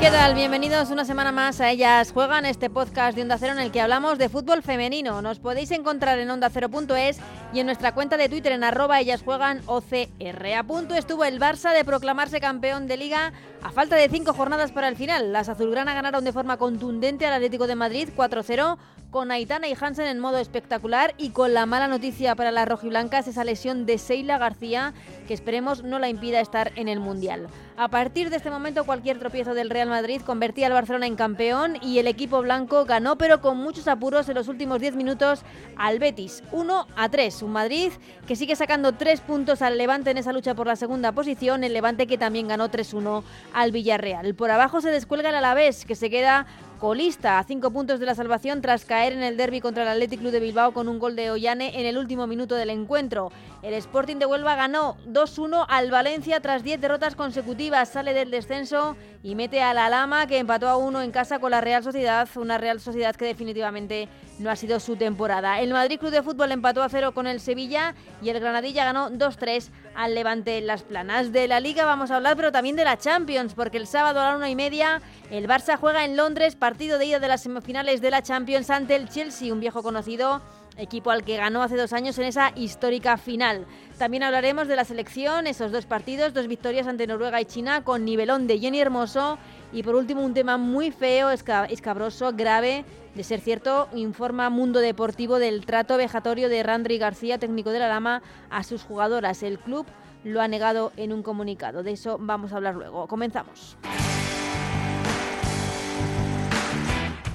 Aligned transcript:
¿Qué 0.00 0.10
tal? 0.10 0.34
Bienvenidos 0.34 0.90
una 0.90 1.04
semana 1.04 1.30
más 1.30 1.60
a 1.60 1.70
Ellas 1.70 2.12
Juegan, 2.12 2.46
este 2.46 2.70
podcast 2.70 3.14
de 3.14 3.20
Onda 3.20 3.36
Cero 3.36 3.52
en 3.52 3.58
el 3.58 3.70
que 3.70 3.82
hablamos 3.82 4.16
de 4.16 4.30
fútbol 4.30 4.62
femenino. 4.62 5.20
Nos 5.20 5.40
podéis 5.40 5.70
encontrar 5.72 6.18
en 6.18 6.30
ondacero.es 6.30 7.18
y 7.52 7.60
en 7.60 7.66
nuestra 7.66 7.92
cuenta 7.92 8.16
de 8.16 8.30
Twitter 8.30 8.52
en 8.52 8.64
arroba 8.64 8.98
Ellas 8.98 9.22
Juegan 9.22 9.60
OCR. 9.66 10.54
A 10.56 10.62
punto 10.62 10.94
estuvo 10.94 11.26
el 11.26 11.38
Barça 11.38 11.74
de 11.74 11.84
proclamarse 11.84 12.40
campeón 12.40 12.86
de 12.86 12.96
Liga 12.96 13.34
a 13.62 13.72
falta 13.72 13.96
de 13.96 14.08
cinco 14.08 14.32
jornadas 14.32 14.72
para 14.72 14.88
el 14.88 14.96
final. 14.96 15.34
Las 15.34 15.50
azulgrana 15.50 15.92
ganaron 15.92 16.24
de 16.24 16.32
forma 16.32 16.56
contundente 16.56 17.26
al 17.26 17.34
Atlético 17.34 17.66
de 17.66 17.74
Madrid 17.74 18.08
4-0 18.16 18.78
con 19.10 19.30
Aitana 19.30 19.68
y 19.68 19.76
Hansen 19.78 20.06
en 20.06 20.20
modo 20.20 20.38
espectacular 20.38 21.14
y 21.18 21.30
con 21.30 21.52
la 21.52 21.66
mala 21.66 21.88
noticia 21.88 22.36
para 22.36 22.52
las 22.52 22.66
rojiblancas 22.66 23.28
esa 23.28 23.44
lesión 23.44 23.84
de 23.84 23.98
Seila 23.98 24.38
García 24.38 24.94
que 25.30 25.34
esperemos 25.34 25.84
no 25.84 26.00
la 26.00 26.08
impida 26.08 26.40
estar 26.40 26.72
en 26.74 26.88
el 26.88 26.98
Mundial. 26.98 27.46
A 27.76 27.86
partir 27.86 28.30
de 28.30 28.36
este 28.36 28.50
momento 28.50 28.84
cualquier 28.84 29.20
tropiezo 29.20 29.54
del 29.54 29.70
Real 29.70 29.88
Madrid 29.88 30.22
convertía 30.22 30.66
al 30.66 30.72
Barcelona 30.72 31.06
en 31.06 31.14
campeón 31.14 31.76
y 31.80 32.00
el 32.00 32.08
equipo 32.08 32.42
blanco 32.42 32.84
ganó 32.84 33.16
pero 33.16 33.40
con 33.40 33.56
muchos 33.56 33.86
apuros 33.86 34.28
en 34.28 34.34
los 34.34 34.48
últimos 34.48 34.80
10 34.80 34.96
minutos 34.96 35.42
al 35.76 36.00
Betis 36.00 36.42
1 36.50 36.88
a 36.96 37.08
3. 37.08 37.42
Un 37.42 37.52
Madrid 37.52 37.92
que 38.26 38.34
sigue 38.34 38.56
sacando 38.56 38.90
3 38.90 39.20
puntos 39.20 39.62
al 39.62 39.78
Levante 39.78 40.10
en 40.10 40.18
esa 40.18 40.32
lucha 40.32 40.56
por 40.56 40.66
la 40.66 40.74
segunda 40.74 41.12
posición, 41.12 41.62
el 41.62 41.74
Levante 41.74 42.08
que 42.08 42.18
también 42.18 42.48
ganó 42.48 42.68
3-1 42.68 43.22
al 43.54 43.70
Villarreal. 43.70 44.34
Por 44.34 44.50
abajo 44.50 44.80
se 44.80 44.90
descuelga 44.90 45.28
el 45.28 45.36
Alavés 45.36 45.84
que 45.84 45.94
se 45.94 46.10
queda 46.10 46.48
colista 46.80 47.38
a 47.38 47.44
cinco 47.44 47.70
puntos 47.70 48.00
de 48.00 48.06
la 48.06 48.14
salvación 48.14 48.62
tras 48.62 48.86
caer 48.86 49.12
en 49.12 49.22
el 49.22 49.36
derby 49.36 49.60
contra 49.60 49.82
el 49.82 49.90
Athletic 49.90 50.20
Club 50.20 50.32
de 50.32 50.40
Bilbao 50.40 50.72
con 50.72 50.88
un 50.88 50.98
gol 50.98 51.14
de 51.14 51.30
Ollane 51.30 51.78
en 51.78 51.84
el 51.84 51.98
último 51.98 52.26
minuto 52.26 52.54
del 52.54 52.70
encuentro. 52.70 53.30
El 53.62 53.74
Sporting 53.74 54.16
de 54.16 54.24
Huelva 54.24 54.56
ganó 54.56 54.96
2-1 55.06 55.66
al 55.68 55.90
Valencia 55.90 56.40
tras 56.40 56.64
10 56.64 56.80
derrotas 56.80 57.14
consecutivas, 57.14 57.90
sale 57.90 58.14
del 58.14 58.30
descenso 58.30 58.96
y 59.22 59.34
mete 59.34 59.60
a 59.60 59.74
la 59.74 59.90
Lama 59.90 60.26
que 60.26 60.38
empató 60.38 60.68
a 60.68 60.78
uno 60.78 61.02
en 61.02 61.10
casa 61.10 61.38
con 61.38 61.50
la 61.50 61.60
Real 61.60 61.84
Sociedad, 61.84 62.26
una 62.36 62.56
Real 62.56 62.80
Sociedad 62.80 63.14
que 63.14 63.26
definitivamente 63.26 64.08
no 64.40 64.50
ha 64.50 64.56
sido 64.56 64.80
su 64.80 64.96
temporada. 64.96 65.60
El 65.60 65.72
Madrid 65.72 65.98
Club 65.98 66.10
de 66.10 66.22
Fútbol 66.22 66.50
empató 66.50 66.82
a 66.82 66.88
cero 66.88 67.12
con 67.12 67.26
el 67.26 67.40
Sevilla 67.40 67.94
y 68.22 68.30
el 68.30 68.40
Granadilla 68.40 68.84
ganó 68.84 69.10
2-3 69.10 69.68
al 69.94 70.14
Levante 70.14 70.60
Las 70.62 70.82
Planas. 70.82 71.32
De 71.32 71.46
la 71.46 71.60
Liga 71.60 71.84
vamos 71.84 72.10
a 72.10 72.16
hablar, 72.16 72.36
pero 72.36 72.50
también 72.50 72.76
de 72.76 72.84
la 72.84 72.98
Champions, 72.98 73.54
porque 73.54 73.76
el 73.76 73.86
sábado 73.86 74.20
a 74.20 74.30
la 74.30 74.36
una 74.36 74.50
y 74.50 74.56
media 74.56 75.02
el 75.30 75.46
Barça 75.46 75.76
juega 75.76 76.04
en 76.04 76.16
Londres, 76.16 76.56
partido 76.56 76.98
de 76.98 77.06
ida 77.06 77.18
de 77.20 77.28
las 77.28 77.42
semifinales 77.42 78.00
de 78.00 78.10
la 78.10 78.22
Champions 78.22 78.70
ante 78.70 78.96
el 78.96 79.08
Chelsea, 79.08 79.52
un 79.52 79.60
viejo 79.60 79.82
conocido 79.82 80.40
equipo 80.80 81.10
al 81.10 81.24
que 81.24 81.36
ganó 81.36 81.62
hace 81.62 81.76
dos 81.76 81.92
años 81.92 82.18
en 82.18 82.24
esa 82.24 82.52
histórica 82.56 83.16
final. 83.16 83.66
También 83.98 84.22
hablaremos 84.22 84.68
de 84.68 84.76
la 84.76 84.84
selección, 84.84 85.46
esos 85.46 85.72
dos 85.72 85.86
partidos, 85.86 86.34
dos 86.34 86.46
victorias 86.46 86.86
ante 86.86 87.06
Noruega 87.06 87.40
y 87.40 87.44
China 87.44 87.84
con 87.84 88.04
nivelón 88.04 88.46
de 88.46 88.58
Jenny 88.58 88.80
Hermoso 88.80 89.38
y 89.72 89.82
por 89.82 89.94
último 89.94 90.22
un 90.22 90.34
tema 90.34 90.56
muy 90.56 90.90
feo, 90.90 91.30
escabroso, 91.30 92.32
grave, 92.32 92.84
de 93.14 93.24
ser 93.24 93.40
cierto, 93.40 93.88
informa 93.94 94.50
Mundo 94.50 94.80
Deportivo 94.80 95.38
del 95.38 95.66
trato 95.66 95.96
vejatorio 95.96 96.48
de 96.48 96.62
Randri 96.62 96.98
García, 96.98 97.38
técnico 97.38 97.70
de 97.70 97.80
la 97.80 97.88
Lama, 97.88 98.22
a 98.50 98.62
sus 98.62 98.82
jugadoras. 98.82 99.42
El 99.42 99.58
club 99.58 99.86
lo 100.24 100.40
ha 100.40 100.48
negado 100.48 100.92
en 100.96 101.12
un 101.12 101.22
comunicado. 101.22 101.82
De 101.82 101.92
eso 101.92 102.18
vamos 102.20 102.52
a 102.52 102.56
hablar 102.56 102.74
luego. 102.74 103.06
Comenzamos. 103.06 103.76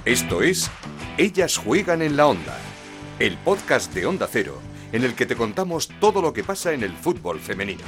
Esto 0.04 0.40
es 0.40 0.70
Ellas 1.18 1.56
juegan 1.56 2.00
en 2.00 2.16
la 2.16 2.28
onda 2.28 2.56
el 3.18 3.38
podcast 3.38 3.94
de 3.94 4.04
Onda 4.04 4.28
Cero, 4.30 4.60
en 4.92 5.02
el 5.02 5.14
que 5.14 5.24
te 5.24 5.36
contamos 5.36 5.88
todo 6.00 6.20
lo 6.20 6.34
que 6.34 6.44
pasa 6.44 6.72
en 6.72 6.82
el 6.82 6.92
fútbol 6.92 7.40
femenino. 7.40 7.82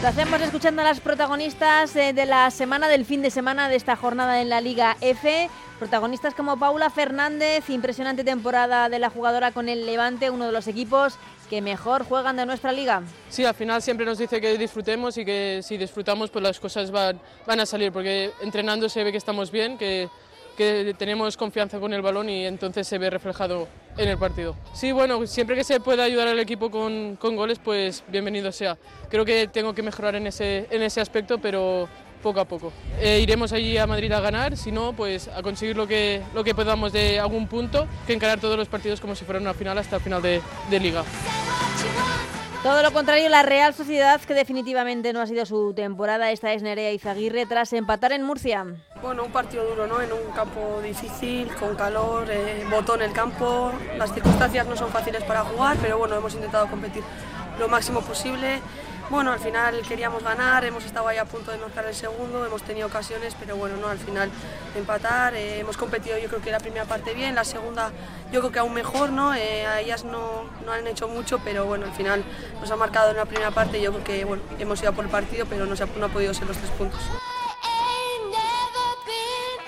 Lo 0.00 0.08
hacemos 0.08 0.40
escuchando 0.40 0.80
a 0.80 0.84
las 0.86 1.00
protagonistas 1.00 1.94
eh, 1.94 2.14
de 2.14 2.24
la 2.24 2.50
semana, 2.50 2.88
del 2.88 3.04
fin 3.04 3.20
de 3.20 3.30
semana 3.30 3.68
de 3.68 3.76
esta 3.76 3.96
jornada 3.96 4.40
en 4.40 4.48
la 4.48 4.62
Liga 4.62 4.96
F. 5.02 5.50
Protagonistas 5.78 6.34
como 6.34 6.58
Paula 6.58 6.88
Fernández, 6.88 7.68
impresionante 7.68 8.24
temporada 8.24 8.88
de 8.88 8.98
la 8.98 9.10
jugadora 9.10 9.52
con 9.52 9.68
el 9.68 9.84
Levante, 9.84 10.30
uno 10.30 10.46
de 10.46 10.52
los 10.52 10.68
equipos 10.68 11.18
que 11.50 11.60
mejor 11.60 12.04
juegan 12.04 12.36
de 12.36 12.46
nuestra 12.46 12.70
liga. 12.70 13.02
Sí, 13.28 13.44
al 13.44 13.54
final 13.54 13.82
siempre 13.82 14.06
nos 14.06 14.18
dice 14.18 14.40
que 14.40 14.56
disfrutemos 14.56 15.18
y 15.18 15.24
que 15.24 15.60
si 15.64 15.76
disfrutamos 15.76 16.30
pues 16.30 16.44
las 16.44 16.60
cosas 16.60 16.92
van, 16.92 17.20
van 17.44 17.58
a 17.58 17.66
salir, 17.66 17.90
porque 17.90 18.30
entrenando 18.40 18.88
se 18.88 19.02
ve 19.02 19.10
que 19.10 19.18
estamos 19.18 19.50
bien, 19.50 19.76
que, 19.76 20.08
que 20.56 20.94
tenemos 20.96 21.36
confianza 21.36 21.80
con 21.80 21.92
el 21.92 22.02
balón 22.02 22.28
y 22.28 22.46
entonces 22.46 22.86
se 22.86 22.98
ve 22.98 23.10
reflejado 23.10 23.66
en 23.96 24.08
el 24.08 24.16
partido. 24.16 24.54
Sí, 24.74 24.92
bueno, 24.92 25.26
siempre 25.26 25.56
que 25.56 25.64
se 25.64 25.80
pueda 25.80 26.04
ayudar 26.04 26.28
al 26.28 26.38
equipo 26.38 26.70
con, 26.70 27.16
con 27.16 27.34
goles, 27.34 27.58
pues 27.58 28.04
bienvenido 28.06 28.52
sea. 28.52 28.78
Creo 29.08 29.24
que 29.24 29.48
tengo 29.48 29.74
que 29.74 29.82
mejorar 29.82 30.14
en 30.14 30.28
ese, 30.28 30.68
en 30.70 30.82
ese 30.82 31.00
aspecto, 31.00 31.38
pero 31.38 31.88
poco 32.20 32.40
a 32.40 32.44
poco. 32.44 32.72
Eh, 33.00 33.20
iremos 33.20 33.52
allí 33.52 33.76
a 33.78 33.86
Madrid 33.86 34.12
a 34.12 34.20
ganar, 34.20 34.56
si 34.56 34.70
no, 34.70 34.92
pues 34.92 35.28
a 35.28 35.42
conseguir 35.42 35.76
lo 35.76 35.86
que, 35.86 36.22
lo 36.34 36.44
que 36.44 36.54
podamos 36.54 36.92
de 36.92 37.18
algún 37.18 37.46
punto, 37.48 37.86
que 38.06 38.12
encarar 38.12 38.38
todos 38.40 38.56
los 38.56 38.68
partidos 38.68 39.00
como 39.00 39.14
si 39.14 39.24
fuera 39.24 39.40
una 39.40 39.54
final 39.54 39.76
hasta 39.78 39.96
el 39.96 40.02
final 40.02 40.22
de, 40.22 40.40
de 40.70 40.80
liga. 40.80 41.02
Todo 42.62 42.82
lo 42.82 42.92
contrario, 42.92 43.26
la 43.30 43.42
Real 43.42 43.72
Sociedad, 43.72 44.20
que 44.20 44.34
definitivamente 44.34 45.14
no 45.14 45.22
ha 45.22 45.26
sido 45.26 45.46
su 45.46 45.72
temporada, 45.72 46.30
esta 46.30 46.52
es 46.52 46.62
Nerea 46.62 46.92
Izaguirre, 46.92 47.46
tras 47.46 47.72
empatar 47.72 48.12
en 48.12 48.22
Murcia. 48.22 48.66
Bueno, 49.00 49.24
un 49.24 49.32
partido 49.32 49.64
duro, 49.64 49.86
¿no? 49.86 50.02
En 50.02 50.12
un 50.12 50.30
campo 50.34 50.78
difícil, 50.82 51.48
con 51.58 51.74
calor, 51.74 52.26
eh, 52.30 52.62
botón 52.70 53.00
el 53.00 53.12
campo. 53.12 53.72
Las 53.96 54.12
circunstancias 54.12 54.66
no 54.66 54.76
son 54.76 54.90
fáciles 54.90 55.24
para 55.24 55.42
jugar, 55.42 55.78
pero 55.80 55.96
bueno, 55.96 56.16
hemos 56.16 56.34
intentado 56.34 56.66
competir 56.66 57.02
lo 57.58 57.66
máximo 57.66 58.02
posible. 58.02 58.60
Bueno, 59.10 59.32
al 59.32 59.40
final 59.40 59.82
queríamos 59.88 60.22
ganar, 60.22 60.64
hemos 60.64 60.84
estado 60.84 61.08
ahí 61.08 61.18
a 61.18 61.24
punto 61.24 61.50
de 61.50 61.58
marcar 61.58 61.84
el 61.84 61.96
segundo, 61.96 62.46
hemos 62.46 62.62
tenido 62.62 62.86
ocasiones, 62.86 63.34
pero 63.40 63.56
bueno, 63.56 63.76
no, 63.76 63.88
al 63.88 63.98
final 63.98 64.30
empatar, 64.76 65.34
eh, 65.34 65.58
hemos 65.58 65.76
competido 65.76 66.16
yo 66.16 66.28
creo 66.28 66.40
que 66.40 66.52
la 66.52 66.60
primera 66.60 66.84
parte 66.84 67.12
bien, 67.12 67.34
la 67.34 67.42
segunda 67.42 67.90
yo 68.30 68.38
creo 68.38 68.52
que 68.52 68.60
aún 68.60 68.72
mejor, 68.72 69.10
¿no? 69.10 69.34
Eh, 69.34 69.66
a 69.66 69.80
ellas 69.80 70.04
no, 70.04 70.44
no, 70.64 70.70
han 70.70 70.86
hecho 70.86 71.08
mucho, 71.08 71.40
pero 71.44 71.66
bueno, 71.66 71.86
al 71.86 71.92
final 71.92 72.22
nos 72.60 72.70
ha 72.70 72.76
marcado 72.76 73.10
en 73.10 73.16
la 73.16 73.24
primera 73.24 73.50
parte, 73.50 73.82
yo 73.82 73.90
creo 73.90 74.04
que 74.04 74.24
bueno, 74.24 74.44
hemos 74.60 74.80
ido 74.80 74.92
por 74.92 75.04
el 75.04 75.10
partido, 75.10 75.44
pero 75.50 75.66
no, 75.66 75.74
se 75.74 75.82
ha, 75.82 75.88
no 75.98 76.06
ha 76.06 76.08
podido 76.08 76.32
ser 76.32 76.46
los 76.46 76.56
tres 76.56 76.70
puntos. 76.70 77.00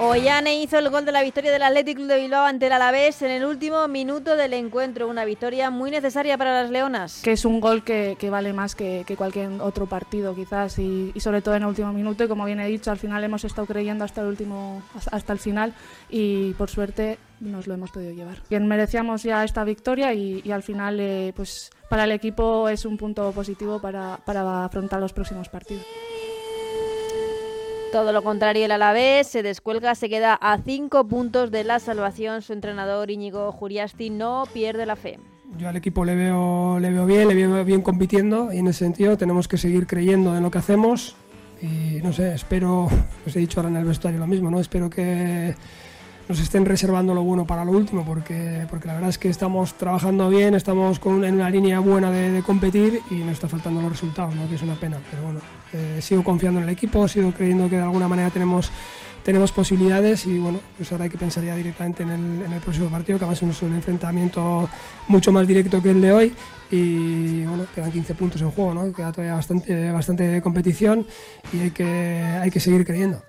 Ollane 0.05 0.61
hizo 0.61 0.79
el 0.79 0.91
gol 0.91 1.05
de 1.05 1.13
la 1.13 1.23
victoria 1.23 1.53
del 1.53 1.63
Athletic 1.63 1.97
Club 1.97 2.09
de 2.09 2.21
Bilbao 2.21 2.45
ante 2.45 2.67
el 2.67 2.73
Alavés 2.73 3.23
en 3.23 3.31
el 3.31 3.45
último 3.45 3.87
minuto 3.87 4.35
del 4.35 4.53
encuentro. 4.53 5.09
Una 5.09 5.25
victoria 5.25 5.71
muy 5.71 5.93
necesaria 5.93 6.37
para 6.37 6.63
las 6.63 6.71
leonas. 6.71 7.21
Que 7.23 7.33
es 7.33 7.45
un 7.45 7.61
gol 7.61 7.85
que, 7.85 8.17
que 8.19 8.29
vale 8.29 8.53
más 8.53 8.75
que, 8.75 9.05
que, 9.07 9.17
cualquier 9.17 9.49
otro 9.61 9.87
partido, 9.87 10.35
quizás, 10.35 10.79
y, 10.81 11.13
y, 11.15 11.21
sobre 11.21 11.41
todo 11.41 11.55
en 11.55 11.63
el 11.63 11.69
último 11.69 11.93
minuto. 11.93 12.25
Y 12.25 12.29
como 12.29 12.45
bien 12.45 12.59
he 12.59 12.67
dicho, 12.67 12.91
al 12.91 12.99
final 12.99 13.23
hemos 13.23 13.45
estado 13.45 13.67
creyendo 13.67 14.05
hasta 14.05 14.23
el 14.23 14.27
último, 14.27 14.83
hasta 15.13 15.33
el 15.33 15.39
final, 15.39 15.73
y 16.11 16.53
por 16.55 16.69
suerte 16.69 17.19
nos 17.39 17.69
lo 17.69 17.75
hemos 17.75 17.93
podido 17.93 18.13
llevar. 18.13 18.39
Bien, 18.51 18.67
merecíamos 18.67 19.23
ya 19.23 19.45
esta 19.45 19.63
victoria 19.63 20.13
y, 20.15 20.43
y 20.45 20.51
al 20.51 20.65
final, 20.65 20.99
eh, 20.99 21.33
pues 21.37 21.71
para 21.89 22.05
el 22.05 22.13
equipo 22.13 22.69
es 22.69 22.85
un 22.87 22.97
punto 22.97 23.31
positivo 23.33 23.81
para, 23.81 24.19
para 24.25 24.65
afrontar 24.65 24.99
los 24.99 25.13
próximos 25.13 25.49
partidos. 25.49 25.85
Todo 27.93 28.13
lo 28.13 28.23
contrario, 28.23 28.65
el 28.65 28.73
Alavés 28.73 29.27
se 29.27 29.43
descuelga, 29.43 29.95
se 29.95 30.09
queda 30.09 30.33
a 30.33 30.57
cinco 30.57 31.07
puntos 31.07 31.51
de 31.51 31.63
la 31.63 31.79
salvación. 31.79 32.41
Su 32.41 32.55
entrenador 32.55 33.11
Íñigo 33.11 33.53
Juriasti 33.53 34.09
no 34.09 34.45
pierde 34.51 34.87
la 34.87 34.97
fe. 34.97 35.19
Yo 35.59 35.69
al 35.69 35.77
equipo 35.77 36.03
le 36.07 36.15
veo, 36.15 36.79
le 36.81 36.91
veo 36.91 37.05
bien, 37.05 37.29
le 37.29 37.35
veo 37.35 37.63
bien 37.67 37.83
compitiendo 37.83 38.51
y 38.51 38.61
en 38.61 38.69
ese 38.69 38.87
sentido 38.87 39.19
tenemos 39.19 39.47
que 39.47 39.59
seguir 39.59 39.87
creyendo 39.87 40.35
en 40.35 40.43
lo 40.43 40.51
que 40.51 40.57
hacemos 40.57 41.17
y 41.61 42.01
no 42.03 42.15
sé, 42.15 42.33
espero, 42.33 42.89
os 43.27 43.37
he 43.37 43.41
dicho 43.41 43.61
ahora 43.61 43.69
en 43.69 43.77
el 43.77 43.85
vestuario 43.85 44.19
lo 44.19 44.27
mismo, 44.27 44.51
¿no? 44.51 44.59
espero 44.59 44.89
que 44.89 45.55
nos 46.33 46.41
estén 46.41 46.65
reservando 46.65 47.13
lo 47.13 47.23
bueno 47.23 47.47
para 47.47 47.63
lo 47.63 47.73
último, 47.73 48.07
porque, 48.07 48.67
porque 48.71 48.89
la 48.89 48.95
verdad 48.95 49.11
es 49.11 49.19
que 49.19 49.29
estamos 49.29 49.75
trabajando 49.75 50.31
bien, 50.31 50.55
estamos 50.55 50.99
con, 50.99 51.27
en 51.27 51.35
una 51.35 51.51
línea 51.51 51.79
buena 51.79 52.11
de, 52.11 52.43
competir 52.43 53.03
y 53.11 53.17
nos 53.17 53.33
está 53.33 53.49
faltando 53.49 53.83
los 53.83 53.93
resultados, 53.93 54.35
¿no? 54.35 54.49
que 54.49 54.55
es 54.55 54.63
una 54.63 54.75
pena. 54.75 54.97
Pero 55.11 55.25
bueno, 55.25 55.41
eh, 55.75 55.99
sigo 56.01 56.25
confiando 56.25 56.59
en 56.59 56.65
el 56.65 56.71
equipo, 56.71 57.07
sigo 57.07 57.33
creyendo 57.33 57.69
que 57.69 57.77
de 57.77 57.83
alguna 57.83 58.09
manera 58.09 58.31
tenemos, 58.31 58.71
tenemos 59.23 59.53
posibilidades 59.53 60.25
y 60.25 60.39
bueno, 60.39 60.59
pues 60.79 60.91
ahora 60.91 61.05
hay 61.05 61.11
que 61.11 61.19
pensar 61.19 61.45
ya 61.45 61.55
directamente 61.55 62.03
en 62.03 62.09
el, 62.09 62.43
en 62.47 62.53
el 62.55 62.61
próximo 62.63 62.89
partido, 62.89 63.19
que 63.19 63.27
además 63.27 63.43
es 63.43 63.63
un 63.63 63.75
enfrentamiento 63.75 64.71
mucho 65.09 65.33
más 65.33 65.47
directo 65.47 65.83
que 65.83 65.91
el 65.91 66.01
de 66.01 66.13
hoy 66.13 66.35
y 66.71 67.45
bueno, 67.45 67.67
quedan 67.75 67.93
15 67.93 68.15
puntos 68.15 68.41
en 68.41 68.51
juego, 68.53 68.73
¿no? 68.73 68.91
queda 68.91 69.13
todavía 69.13 69.35
bastante, 69.35 69.93
bastante 69.93 70.41
competición 70.41 71.07
y 71.53 71.61
hay 71.61 71.71
que, 71.73 71.85
hay 71.85 72.51
que 72.51 72.59
seguir 72.59 72.87
creyendo. 72.87 73.23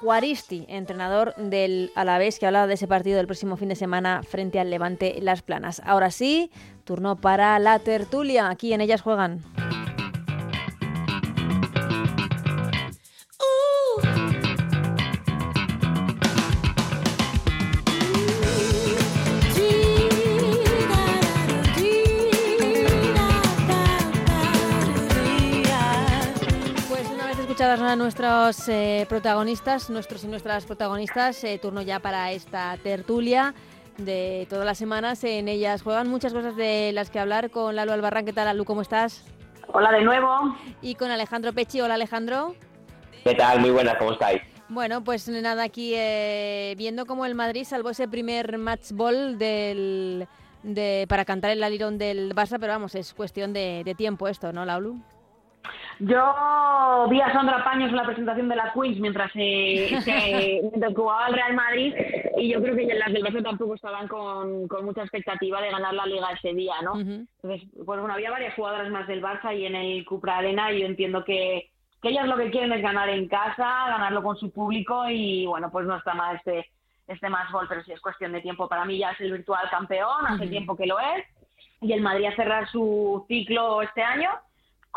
Juaristi, 0.00 0.66
entrenador 0.68 1.34
del 1.36 1.90
Alavés, 1.94 2.38
que 2.38 2.46
hablaba 2.46 2.66
de 2.66 2.74
ese 2.74 2.86
partido 2.86 3.16
del 3.16 3.26
próximo 3.26 3.56
fin 3.56 3.68
de 3.68 3.76
semana 3.76 4.22
frente 4.22 4.60
al 4.60 4.70
Levante 4.70 5.18
Las 5.20 5.42
Planas. 5.42 5.80
Ahora 5.84 6.10
sí, 6.10 6.50
turno 6.84 7.16
para 7.16 7.58
la 7.58 7.78
tertulia. 7.78 8.48
Aquí 8.48 8.72
en 8.72 8.80
ellas 8.80 9.02
juegan. 9.02 9.42
Escuchadas 27.58 27.80
a 27.80 27.96
nuestros 27.96 28.68
eh, 28.68 29.04
protagonistas, 29.08 29.90
nuestros 29.90 30.22
y 30.22 30.28
nuestras 30.28 30.64
protagonistas, 30.64 31.42
eh, 31.42 31.58
turno 31.60 31.82
ya 31.82 31.98
para 31.98 32.30
esta 32.30 32.76
tertulia 32.84 33.52
de 33.96 34.46
todas 34.48 34.64
las 34.64 34.78
semanas. 34.78 35.24
En 35.24 35.48
ellas 35.48 35.82
juegan 35.82 36.08
muchas 36.08 36.32
cosas 36.32 36.54
de 36.54 36.92
las 36.94 37.10
que 37.10 37.18
hablar 37.18 37.50
con 37.50 37.74
Lalo 37.74 37.92
Albarrán. 37.92 38.24
¿Qué 38.24 38.32
tal, 38.32 38.46
Lalu? 38.46 38.64
¿Cómo 38.64 38.82
estás? 38.82 39.24
Hola 39.72 39.90
de 39.90 40.02
nuevo. 40.02 40.56
Y 40.82 40.94
con 40.94 41.10
Alejandro 41.10 41.52
Pechi. 41.52 41.80
Hola, 41.80 41.94
Alejandro. 41.94 42.54
¿Qué 43.24 43.34
tal? 43.34 43.58
Muy 43.58 43.70
buenas, 43.70 43.96
¿cómo 43.96 44.12
estáis? 44.12 44.40
Bueno, 44.68 45.02
pues 45.02 45.28
nada, 45.28 45.64
aquí 45.64 45.94
eh, 45.96 46.76
viendo 46.78 47.06
cómo 47.06 47.26
el 47.26 47.34
Madrid 47.34 47.64
salvó 47.64 47.90
ese 47.90 48.06
primer 48.06 48.56
match 48.58 48.92
ball 48.92 49.36
del, 49.36 50.28
de, 50.62 51.06
para 51.08 51.24
cantar 51.24 51.50
el 51.50 51.64
alirón 51.64 51.98
del 51.98 52.36
Barça, 52.36 52.58
pero 52.60 52.74
vamos, 52.74 52.94
es 52.94 53.14
cuestión 53.14 53.52
de, 53.52 53.82
de 53.84 53.96
tiempo 53.96 54.28
esto, 54.28 54.52
¿no, 54.52 54.64
Laulu? 54.64 55.02
Yo 56.00 57.06
vi 57.10 57.20
a 57.20 57.32
Sandra 57.32 57.64
Paños 57.64 57.90
en 57.90 57.96
la 57.96 58.04
presentación 58.04 58.48
de 58.48 58.56
la 58.56 58.72
Queens 58.72 59.00
mientras, 59.00 59.32
se, 59.32 59.90
jugaba 60.94 61.26
el 61.26 61.34
Real 61.34 61.54
Madrid 61.54 61.94
y 62.36 62.52
yo 62.52 62.62
creo 62.62 62.76
que 62.76 62.94
las 62.94 63.12
del 63.12 63.24
Barça 63.24 63.42
tampoco 63.42 63.74
estaban 63.74 64.06
con, 64.06 64.68
con, 64.68 64.84
mucha 64.84 65.02
expectativa 65.02 65.60
de 65.60 65.70
ganar 65.70 65.94
la 65.94 66.06
liga 66.06 66.30
ese 66.30 66.54
día, 66.54 66.74
¿no? 66.82 67.00
Entonces, 67.00 67.68
pues 67.74 68.00
bueno, 68.00 68.12
había 68.12 68.30
varias 68.30 68.54
jugadoras 68.54 68.90
más 68.90 69.08
del 69.08 69.22
Barça 69.22 69.56
y 69.56 69.66
en 69.66 69.74
el 69.74 70.04
Cupra 70.04 70.38
Arena 70.38 70.70
y 70.70 70.80
yo 70.80 70.86
entiendo 70.86 71.24
que, 71.24 71.70
que 72.00 72.10
ellas 72.10 72.28
lo 72.28 72.36
que 72.36 72.50
quieren 72.50 72.72
es 72.72 72.82
ganar 72.82 73.08
en 73.08 73.26
casa, 73.26 73.88
ganarlo 73.88 74.22
con 74.22 74.36
su 74.36 74.52
público 74.52 75.08
y 75.08 75.46
bueno, 75.46 75.68
pues 75.72 75.84
no 75.84 75.96
está 75.96 76.14
mal 76.14 76.36
este, 76.36 76.70
este 77.08 77.28
más 77.28 77.50
gol, 77.50 77.66
pero 77.68 77.82
si 77.82 77.90
es 77.90 78.00
cuestión 78.00 78.32
de 78.32 78.40
tiempo. 78.40 78.68
Para 78.68 78.84
mí 78.84 78.98
ya 78.98 79.10
es 79.10 79.20
el 79.20 79.32
virtual 79.32 79.68
campeón, 79.68 80.26
hace 80.26 80.46
tiempo 80.46 80.76
que 80.76 80.86
lo 80.86 81.00
es 81.00 81.24
y 81.80 81.92
el 81.92 82.02
Madrid 82.02 82.26
a 82.26 82.36
cerrar 82.36 82.68
su 82.68 83.24
ciclo 83.28 83.82
este 83.82 84.02
año 84.02 84.30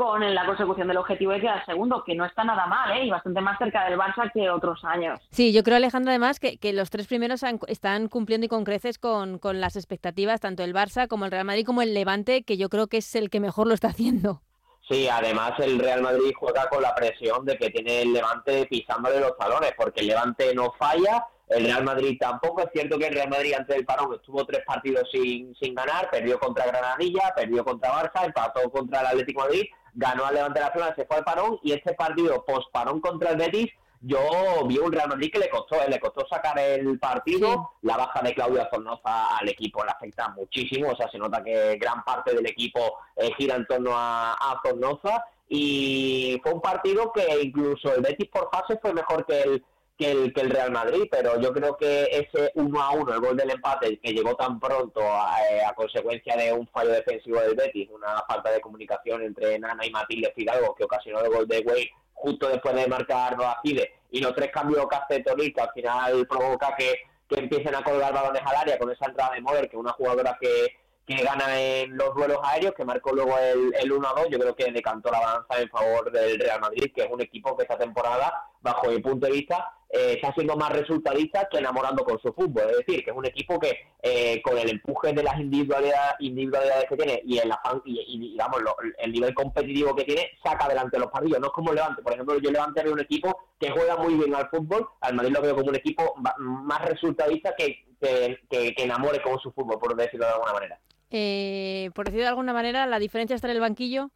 con 0.01 0.33
la 0.33 0.47
consecución 0.47 0.87
del 0.87 0.97
objetivo 0.97 1.31
de 1.31 1.41
quedar 1.41 1.63
segundo, 1.63 2.03
que 2.03 2.15
no 2.15 2.25
está 2.25 2.43
nada 2.43 2.65
mal, 2.65 2.97
¿eh? 2.97 3.05
y 3.05 3.11
bastante 3.11 3.39
más 3.39 3.59
cerca 3.59 3.87
del 3.87 3.99
Barça 3.99 4.31
que 4.33 4.49
otros 4.49 4.83
años. 4.83 5.19
Sí, 5.29 5.53
yo 5.53 5.61
creo, 5.61 5.77
Alejandro, 5.77 6.09
además, 6.09 6.39
que, 6.39 6.57
que 6.57 6.73
los 6.73 6.89
tres 6.89 7.05
primeros 7.05 7.43
están 7.67 8.07
cumpliendo 8.07 8.45
y 8.45 8.49
con 8.49 8.63
creces 8.63 8.97
con, 8.97 9.37
con 9.37 9.61
las 9.61 9.75
expectativas, 9.75 10.41
tanto 10.41 10.63
el 10.63 10.73
Barça 10.73 11.07
como 11.07 11.25
el 11.25 11.31
Real 11.31 11.45
Madrid, 11.45 11.67
como 11.67 11.83
el 11.83 11.93
Levante, 11.93 12.41
que 12.41 12.57
yo 12.57 12.67
creo 12.69 12.87
que 12.87 12.97
es 12.97 13.13
el 13.13 13.29
que 13.29 13.39
mejor 13.39 13.67
lo 13.67 13.75
está 13.75 13.89
haciendo. 13.89 14.41
Sí, 14.89 15.07
además 15.07 15.51
el 15.59 15.77
Real 15.77 16.01
Madrid 16.01 16.33
juega 16.35 16.67
con 16.67 16.81
la 16.81 16.95
presión 16.95 17.45
de 17.45 17.55
que 17.59 17.69
tiene 17.69 18.01
el 18.01 18.11
Levante 18.11 18.65
pisándole 18.65 19.19
los 19.19 19.37
talones, 19.37 19.73
porque 19.77 20.01
el 20.01 20.07
Levante 20.07 20.55
no 20.55 20.73
falla, 20.79 21.27
el 21.47 21.65
Real 21.65 21.83
Madrid 21.83 22.17
tampoco. 22.19 22.61
Es 22.63 22.69
cierto 22.73 22.97
que 22.97 23.05
el 23.05 23.13
Real 23.13 23.29
Madrid 23.29 23.53
antes 23.53 23.75
del 23.75 23.85
parón 23.85 24.15
estuvo 24.15 24.43
tres 24.47 24.63
partidos 24.65 25.07
sin, 25.11 25.53
sin 25.55 25.75
ganar, 25.75 26.09
perdió 26.09 26.39
contra 26.39 26.65
Granadilla, 26.65 27.31
perdió 27.35 27.63
contra 27.63 27.91
Barça, 27.91 28.25
empató 28.25 28.67
contra 28.71 29.01
el 29.01 29.07
Atlético 29.07 29.41
Madrid, 29.41 29.65
ganó 29.93 30.25
al 30.25 30.35
Levante 30.35 30.59
la 30.59 30.73
Plana, 30.73 30.95
se 30.95 31.05
fue 31.05 31.17
al 31.17 31.23
parón 31.23 31.59
y 31.63 31.73
este 31.73 31.93
partido 31.93 32.43
post 32.45 32.71
parón 32.71 33.01
contra 33.01 33.31
el 33.31 33.37
Betis 33.37 33.71
yo 34.01 34.65
vi 34.65 34.79
un 34.79 34.91
Real 34.91 35.09
Madrid 35.09 35.31
que 35.31 35.39
le 35.39 35.49
costó, 35.49 35.75
¿eh? 35.75 35.87
le 35.87 35.99
costó 35.99 36.25
sacar 36.27 36.57
el 36.57 36.97
partido, 36.97 37.73
la 37.83 37.97
baja 37.97 38.21
de 38.23 38.33
Claudia 38.33 38.67
Zornoza 38.71 39.37
al 39.37 39.47
equipo 39.47 39.83
le 39.85 39.91
afecta 39.91 40.29
muchísimo, 40.29 40.89
o 40.89 40.95
sea, 40.95 41.07
se 41.09 41.19
nota 41.19 41.43
que 41.43 41.77
gran 41.77 42.03
parte 42.03 42.33
del 42.35 42.47
equipo 42.47 42.97
eh, 43.15 43.31
gira 43.37 43.55
en 43.55 43.67
torno 43.67 43.91
a, 43.93 44.33
a 44.33 44.59
Zornoza 44.65 45.23
y 45.47 46.39
fue 46.41 46.53
un 46.53 46.61
partido 46.61 47.11
que 47.11 47.43
incluso 47.43 47.93
el 47.93 48.01
Betis 48.01 48.29
por 48.29 48.49
fase 48.49 48.79
fue 48.81 48.91
mejor 48.91 49.23
que 49.25 49.39
el, 49.41 49.63
que 50.01 50.11
el, 50.11 50.33
que 50.33 50.41
el 50.41 50.49
Real 50.49 50.71
Madrid, 50.71 51.03
pero 51.11 51.39
yo 51.39 51.53
creo 51.53 51.77
que 51.77 52.05
ese 52.05 52.51
1 52.55 52.81
a 52.81 52.91
1, 52.91 53.13
el 53.13 53.19
gol 53.19 53.37
del 53.37 53.51
empate, 53.51 53.99
que 53.99 54.13
llegó 54.13 54.35
tan 54.35 54.59
pronto 54.59 54.99
a, 55.03 55.35
eh, 55.43 55.61
consecuencia 55.75 56.35
de 56.35 56.51
un 56.51 56.67
fallo 56.69 56.89
defensivo 56.89 57.39
del 57.39 57.53
Betis, 57.53 57.87
una 57.91 58.23
falta 58.27 58.49
de 58.49 58.61
comunicación 58.61 59.21
entre 59.21 59.59
Nana 59.59 59.85
y 59.85 59.91
Matilde 59.91 60.33
Fidalgo, 60.35 60.73
que 60.73 60.85
ocasionó 60.85 61.19
el 61.19 61.31
gol 61.31 61.47
de 61.47 61.59
Wade 61.59 61.91
justo 62.13 62.49
después 62.49 62.73
de 62.73 62.87
marcar 62.87 63.37
Noacide, 63.37 63.93
y 64.09 64.21
los 64.21 64.33
tres 64.33 64.49
cambios 64.51 64.87
que 64.87 64.95
hace 64.95 65.23
Tonil, 65.23 65.53
que 65.53 65.61
al 65.61 65.71
final 65.71 66.27
provoca 66.27 66.75
que, 66.75 66.95
que 67.29 67.39
empiecen 67.39 67.75
a 67.75 67.83
colgar 67.83 68.11
balones 68.11 68.41
al 68.43 68.55
área 68.55 68.79
con 68.79 68.91
esa 68.91 69.05
entrada 69.05 69.35
de 69.35 69.41
Moder, 69.41 69.69
que 69.69 69.75
es 69.75 69.81
una 69.81 69.93
jugadora 69.93 70.35
que 70.41 70.81
que 71.05 71.23
gana 71.23 71.59
en 71.59 71.97
los 71.97 72.13
duelos 72.13 72.37
aéreos, 72.43 72.75
que 72.75 72.85
marcó 72.85 73.11
luego 73.11 73.37
el, 73.39 73.73
el 73.81 73.91
1-2, 73.91 74.29
yo 74.29 74.39
creo 74.39 74.55
que 74.55 74.71
decantó 74.71 75.11
la 75.11 75.19
balanza 75.19 75.59
en 75.59 75.67
favor 75.69 76.11
del 76.11 76.39
Real 76.39 76.61
Madrid, 76.61 76.91
que 76.93 77.01
es 77.01 77.09
un 77.09 77.21
equipo 77.21 77.57
que 77.57 77.63
esta 77.63 77.77
temporada, 77.77 78.50
bajo 78.61 78.89
mi 78.89 78.99
punto 78.99 79.27
de 79.27 79.33
vista, 79.33 79.73
eh, 79.93 80.13
está 80.13 80.33
siendo 80.33 80.55
más 80.55 80.71
resultadista 80.71 81.49
que 81.51 81.57
enamorando 81.57 82.05
con 82.05 82.19
su 82.21 82.31
fútbol. 82.33 82.63
Es 82.69 82.77
decir, 82.77 83.03
que 83.03 83.11
es 83.11 83.17
un 83.17 83.25
equipo 83.25 83.59
que 83.59 83.77
eh, 84.01 84.41
con 84.41 84.57
el 84.57 84.69
empuje 84.69 85.11
de 85.11 85.23
las 85.23 85.37
individualidades, 85.37 86.13
individualidades 86.19 86.85
que 86.87 86.95
tiene 86.95 87.21
y 87.25 87.39
el 87.39 87.51
y, 87.83 88.19
digamos 88.31 88.61
el 88.99 89.11
nivel 89.11 89.33
competitivo 89.33 89.93
que 89.93 90.05
tiene, 90.05 90.29
saca 90.43 90.65
adelante 90.65 90.97
los 90.97 91.11
partidos. 91.11 91.41
No 91.41 91.47
es 91.47 91.53
como 91.53 91.73
Levante. 91.73 92.01
Por 92.01 92.13
ejemplo, 92.13 92.39
yo 92.39 92.51
Levante 92.51 92.83
veo 92.83 92.93
un 92.93 93.01
equipo 93.01 93.37
que 93.59 93.71
juega 93.71 93.97
muy 93.97 94.13
bien 94.13 94.33
al 94.33 94.49
fútbol. 94.49 94.87
Al 95.01 95.15
Madrid 95.15 95.33
lo 95.33 95.41
veo 95.41 95.55
como 95.55 95.69
un 95.69 95.75
equipo 95.75 96.13
más 96.37 96.85
resultadista 96.85 97.53
que, 97.57 97.83
que, 97.99 98.39
que 98.49 98.83
enamore 98.83 99.21
con 99.21 99.39
su 99.39 99.51
fútbol, 99.51 99.77
por 99.77 99.95
decirlo 99.95 100.25
de 100.25 100.31
alguna 100.31 100.53
manera. 100.53 100.79
Eh, 101.13 101.91
por 101.93 102.05
decirlo 102.05 102.23
de 102.23 102.29
alguna 102.29 102.53
manera, 102.53 102.85
¿la 102.87 102.97
diferencia 102.97 103.35
está 103.35 103.47
en 103.47 103.55
el 103.55 103.59
banquillo? 103.59 104.11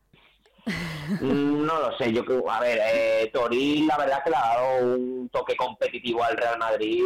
Mm, 1.22 1.66
no 1.66 1.80
lo 1.80 1.98
sé, 1.98 2.12
yo 2.12 2.26
creo, 2.26 2.50
a 2.50 2.60
ver, 2.60 2.80
eh, 2.82 3.30
Toril 3.32 3.86
la 3.86 3.98
verdad 3.98 4.24
que 4.24 4.32
le 4.32 4.36
ha 4.36 4.56
dado 4.56 4.86
un 4.86 5.30
toque 5.30 5.56
competitivo 5.56 6.24
al 6.24 6.36
Real 6.36 6.58
Madrid 6.58 7.04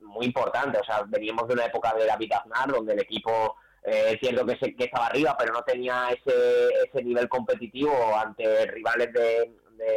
muy 0.00 0.26
importante, 0.26 0.78
o 0.78 0.84
sea, 0.84 1.02
veníamos 1.08 1.48
de 1.48 1.54
una 1.54 1.66
época 1.66 1.92
de 1.94 2.06
David 2.06 2.32
Aznar 2.32 2.70
donde 2.70 2.92
el 2.92 3.00
equipo 3.00 3.56
eh, 3.82 4.12
es 4.12 4.20
cierto 4.20 4.46
que, 4.46 4.56
se, 4.58 4.76
que 4.76 4.84
estaba 4.84 5.06
arriba, 5.06 5.36
pero 5.36 5.52
no 5.52 5.62
tenía 5.62 6.10
ese, 6.10 6.68
ese 6.86 7.02
nivel 7.02 7.28
competitivo 7.28 7.92
ante 8.16 8.66
rivales 8.66 9.12
de, 9.12 9.50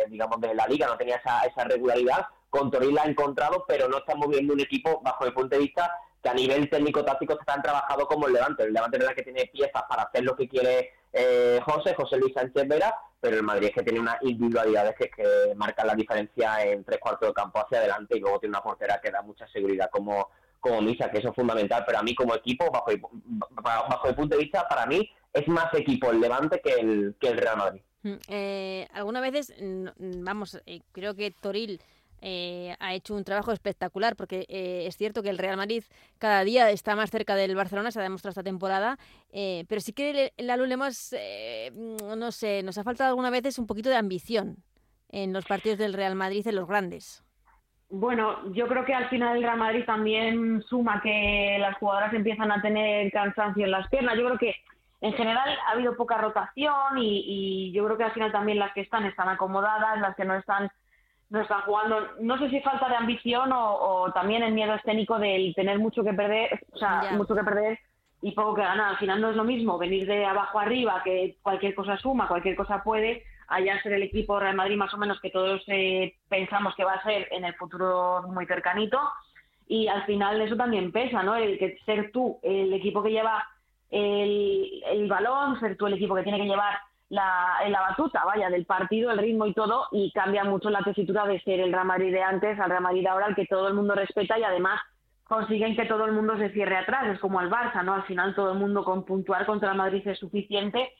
digamos, 0.09 0.39
de 0.41 0.55
la 0.55 0.65
liga, 0.67 0.87
no 0.87 0.97
tenía 0.97 1.17
esa, 1.17 1.41
esa 1.41 1.63
regularidad. 1.65 2.25
Con 2.49 2.71
Toril 2.71 2.93
la 2.93 3.03
ha 3.03 3.07
encontrado, 3.07 3.65
pero 3.67 3.87
no 3.89 3.97
estamos 3.97 4.29
viendo 4.29 4.53
un 4.53 4.59
equipo, 4.59 5.01
bajo 5.03 5.25
el 5.25 5.33
punto 5.33 5.55
de 5.55 5.63
vista, 5.63 5.91
que 6.21 6.29
a 6.29 6.33
nivel 6.33 6.69
técnico-táctico 6.69 7.35
se 7.35 7.51
han 7.51 7.61
trabajado 7.61 8.07
como 8.07 8.27
el 8.27 8.33
Levante. 8.33 8.63
El 8.63 8.73
Levante 8.73 8.97
es 8.97 9.01
verdad 9.01 9.15
que 9.15 9.23
tiene 9.23 9.47
piezas 9.47 9.83
para 9.89 10.03
hacer 10.03 10.23
lo 10.23 10.35
que 10.35 10.47
quiere 10.47 10.93
eh, 11.13 11.59
José, 11.63 11.93
José 11.95 12.17
Luis 12.17 12.33
Sánchez 12.33 12.67
Vera, 12.67 12.93
pero 13.21 13.37
el 13.37 13.43
Madrid 13.43 13.67
es 13.67 13.75
que 13.75 13.83
tiene 13.83 13.99
unas 13.99 14.21
individualidades 14.21 14.95
que, 14.97 15.09
que 15.09 15.53
marcan 15.55 15.87
la 15.87 15.95
diferencia 15.95 16.63
en 16.63 16.83
tres 16.83 16.99
cuartos 16.99 17.29
de 17.29 17.33
campo 17.33 17.59
hacia 17.59 17.77
adelante 17.77 18.17
y 18.17 18.19
luego 18.19 18.39
tiene 18.39 18.51
una 18.51 18.63
portera 18.63 18.99
que 19.01 19.11
da 19.11 19.21
mucha 19.21 19.47
seguridad 19.47 19.89
como, 19.91 20.29
como 20.59 20.81
Misa, 20.81 21.09
que 21.09 21.19
eso 21.19 21.29
es 21.29 21.35
fundamental, 21.35 21.83
pero 21.85 21.99
a 21.99 22.03
mí 22.03 22.15
como 22.15 22.35
equipo, 22.35 22.71
bajo 22.71 22.85
bajo 23.61 24.07
el 24.07 24.15
punto 24.15 24.35
de 24.35 24.43
vista, 24.43 24.67
para 24.67 24.85
mí 24.85 25.09
es 25.31 25.47
más 25.47 25.73
equipo 25.73 26.09
el 26.11 26.19
Levante 26.19 26.59
que 26.61 26.73
el, 26.73 27.15
que 27.19 27.29
el 27.29 27.37
Real 27.37 27.57
Madrid. 27.57 27.81
Mm, 28.03 28.13
eh, 28.27 28.87
algunas 28.93 29.21
veces, 29.21 29.53
vamos, 29.97 30.61
eh, 30.65 30.81
creo 30.91 31.15
que 31.15 31.31
Toril 31.31 31.79
eh, 32.25 32.73
ha 32.79 32.93
hecho 32.93 33.13
un 33.15 33.25
trabajo 33.25 33.51
espectacular 33.51 34.15
porque 34.15 34.45
eh, 34.47 34.85
es 34.87 34.95
cierto 34.95 35.21
que 35.21 35.29
el 35.29 35.37
Real 35.37 35.57
Madrid 35.57 35.83
cada 36.19 36.45
día 36.45 36.69
está 36.69 36.95
más 36.95 37.11
cerca 37.11 37.35
del 37.35 37.53
Barcelona, 37.53 37.91
se 37.91 37.99
ha 37.99 38.03
demostrado 38.03 38.31
esta 38.31 38.43
temporada, 38.43 38.97
eh, 39.33 39.65
pero 39.67 39.81
sí 39.81 39.91
que 39.91 40.31
el, 40.37 40.49
el 40.49 40.71
hemos, 40.71 41.13
no 42.17 42.31
sé, 42.31 42.63
nos 42.63 42.77
ha 42.77 42.83
faltado 42.83 43.09
algunas 43.09 43.31
veces 43.31 43.59
un 43.59 43.67
poquito 43.67 43.89
de 43.89 43.97
ambición 43.97 44.55
en 45.09 45.33
los 45.33 45.45
partidos 45.45 45.77
del 45.77 45.93
Real 45.93 46.15
Madrid, 46.15 46.47
en 46.47 46.55
los 46.55 46.67
grandes. 46.67 47.23
Bueno, 47.89 48.51
yo 48.53 48.67
creo 48.67 48.85
que 48.85 48.93
al 48.95 49.09
final 49.09 49.35
el 49.35 49.43
Real 49.43 49.57
Madrid 49.57 49.83
también 49.85 50.63
suma 50.63 51.01
que 51.01 51.57
las 51.59 51.77
jugadoras 51.77 52.13
empiezan 52.13 52.51
a 52.53 52.61
tener 52.61 53.11
cansancio 53.11 53.65
en 53.65 53.71
las 53.71 53.87
piernas. 53.89 54.17
Yo 54.17 54.25
creo 54.25 54.37
que 54.37 54.55
en 55.01 55.13
general 55.13 55.49
ha 55.67 55.71
habido 55.71 55.97
poca 55.97 56.17
rotación 56.17 56.97
y, 56.97 57.23
y 57.67 57.71
yo 57.73 57.83
creo 57.83 57.97
que 57.97 58.05
al 58.05 58.13
final 58.13 58.31
también 58.31 58.59
las 58.59 58.73
que 58.73 58.81
están 58.81 59.05
están 59.05 59.27
acomodadas, 59.27 59.99
las 59.99 60.15
que 60.15 60.23
no 60.23 60.35
están 60.35 60.71
no 61.33 61.41
están 61.41 61.61
jugando, 61.61 61.99
no 62.19 62.37
sé 62.37 62.47
si 62.51 62.61
falta 62.61 62.87
de 62.87 62.95
ambición 62.95 63.49
o, 63.51 64.11
también 64.13 64.43
el 64.43 64.53
miedo 64.53 64.75
escénico 64.75 65.17
del 65.17 65.55
tener 65.55 65.79
mucho 65.79 66.03
que 66.03 66.13
perder, 66.13 66.63
o 66.71 66.77
sea, 66.77 67.09
mucho 67.13 67.33
que 67.33 67.43
perder 67.43 67.79
y 68.21 68.33
poco 68.33 68.53
que 68.53 68.61
ganar. 68.61 68.89
Al 68.91 68.97
final 68.97 69.19
no 69.19 69.31
es 69.31 69.35
lo 69.35 69.43
mismo 69.43 69.79
venir 69.79 70.05
de 70.05 70.25
abajo 70.25 70.59
arriba, 70.59 71.01
que 71.03 71.37
cualquier 71.41 71.73
cosa 71.73 71.97
suma, 71.97 72.27
cualquier 72.27 72.55
cosa 72.55 72.83
puede, 72.83 73.23
allá 73.47 73.81
ser 73.81 73.93
el 73.93 74.03
equipo 74.03 74.39
Real 74.39 74.55
Madrid 74.55 74.77
más 74.77 74.93
o 74.93 74.97
menos 74.97 75.19
que 75.19 75.31
todos 75.31 75.63
eh, 75.65 76.13
pensamos 76.29 76.75
que 76.75 76.83
va 76.83 76.93
a 76.93 77.03
ser 77.03 77.27
en 77.31 77.45
el 77.45 77.55
futuro 77.55 78.21
muy 78.27 78.45
cercanito. 78.45 78.99
Y 79.67 79.87
al 79.87 80.05
final 80.05 80.39
eso 80.39 80.55
también 80.55 80.91
pesa, 80.91 81.23
¿no? 81.23 81.35
El 81.35 81.57
que 81.57 81.79
ser 81.83 82.11
tú 82.11 82.37
el 82.43 82.71
equipo 82.73 83.01
que 83.01 83.09
lleva 83.09 83.43
el, 83.89 84.83
el 84.85 85.07
balón, 85.07 85.59
ser 85.59 85.77
tú 85.77 85.87
el 85.87 85.95
equipo 85.95 86.13
que 86.13 86.21
tiene 86.21 86.37
que 86.37 86.45
llevar 86.45 86.77
la, 87.13 87.59
en 87.63 87.71
la 87.71 87.81
batuta, 87.81 88.25
vaya, 88.25 88.49
del 88.49 88.65
partido, 88.65 89.11
el 89.11 89.19
ritmo 89.19 89.45
y 89.45 89.53
todo, 89.53 89.87
y 89.91 90.11
cambia 90.11 90.43
mucho 90.43 90.71
la 90.71 90.81
tesitura 90.81 91.25
de 91.27 91.39
ser 91.41 91.59
el 91.59 91.71
Real 91.71 91.85
Madrid 91.85 92.11
de 92.11 92.23
antes 92.23 92.59
al 92.59 92.71
Real 92.71 92.81
Madrid 92.81 93.03
de 93.03 93.09
ahora, 93.09 93.27
al 93.27 93.35
que 93.35 93.45
todo 93.45 93.67
el 93.67 93.75
mundo 93.75 93.93
respeta 93.93 94.39
y 94.39 94.43
además 94.43 94.81
consiguen 95.25 95.75
que 95.75 95.85
todo 95.85 96.05
el 96.05 96.11
mundo 96.11 96.35
se 96.37 96.49
cierre 96.49 96.75
atrás, 96.75 97.13
es 97.13 97.19
como 97.19 97.39
el 97.39 97.51
Barça, 97.51 97.83
¿no? 97.83 97.93
Al 97.93 98.03
final 98.03 98.33
todo 98.33 98.53
el 98.53 98.57
mundo 98.57 98.83
con 98.83 99.05
puntuar 99.05 99.45
contra 99.45 99.71
el 99.71 99.77
Madrid 99.77 100.07
es 100.07 100.17
suficiente 100.17 100.91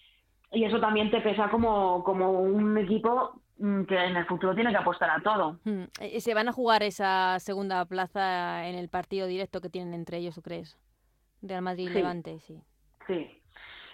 y 0.52 0.64
eso 0.64 0.80
también 0.80 1.10
te 1.10 1.20
pesa 1.20 1.50
como, 1.50 2.04
como 2.04 2.32
un 2.32 2.78
equipo 2.78 3.42
mm, 3.58 3.86
que 3.86 3.98
en 3.98 4.16
el 4.16 4.26
futuro 4.28 4.54
tiene 4.54 4.70
que 4.70 4.78
apostar 4.78 5.10
a 5.10 5.20
todo. 5.20 5.60
Hmm. 5.64 5.86
¿Se 6.20 6.34
van 6.36 6.48
a 6.48 6.54
jugar 6.54 6.84
esa 6.84 7.40
segunda 7.40 7.84
plaza 7.86 8.68
en 8.68 8.76
el 8.76 8.88
partido 8.88 9.26
directo 9.26 9.62
que 9.62 9.70
tienen 9.70 9.96
entre 9.96 10.18
ellos, 10.18 10.36
tú 10.36 10.44
crees? 10.44 10.78
Real 11.42 11.64
Madrid 11.64 11.88
Sí. 11.88 11.94
Levante, 11.94 12.40
sí. 12.40 12.62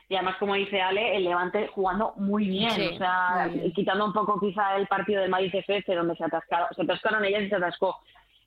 Y 0.09 0.15
además, 0.15 0.37
como 0.39 0.55
dice 0.55 0.81
Ale, 0.81 1.15
el 1.15 1.23
Levante 1.23 1.67
jugando 1.67 2.13
muy 2.17 2.45
bien. 2.45 2.71
Sí, 2.71 2.89
o 2.93 2.97
sea, 2.97 3.47
bien. 3.53 3.71
quitando 3.73 4.05
un 4.05 4.13
poco 4.13 4.39
quizá 4.39 4.75
el 4.75 4.87
partido 4.87 5.21
del 5.21 5.29
Madrid 5.29 5.51
CFF, 5.51 5.87
donde 5.95 6.15
se 6.15 6.23
atascaron, 6.25 6.67
se 6.75 6.81
atascaron 6.81 7.23
ellas 7.23 7.43
y 7.43 7.49
se 7.49 7.55
atascó 7.55 7.95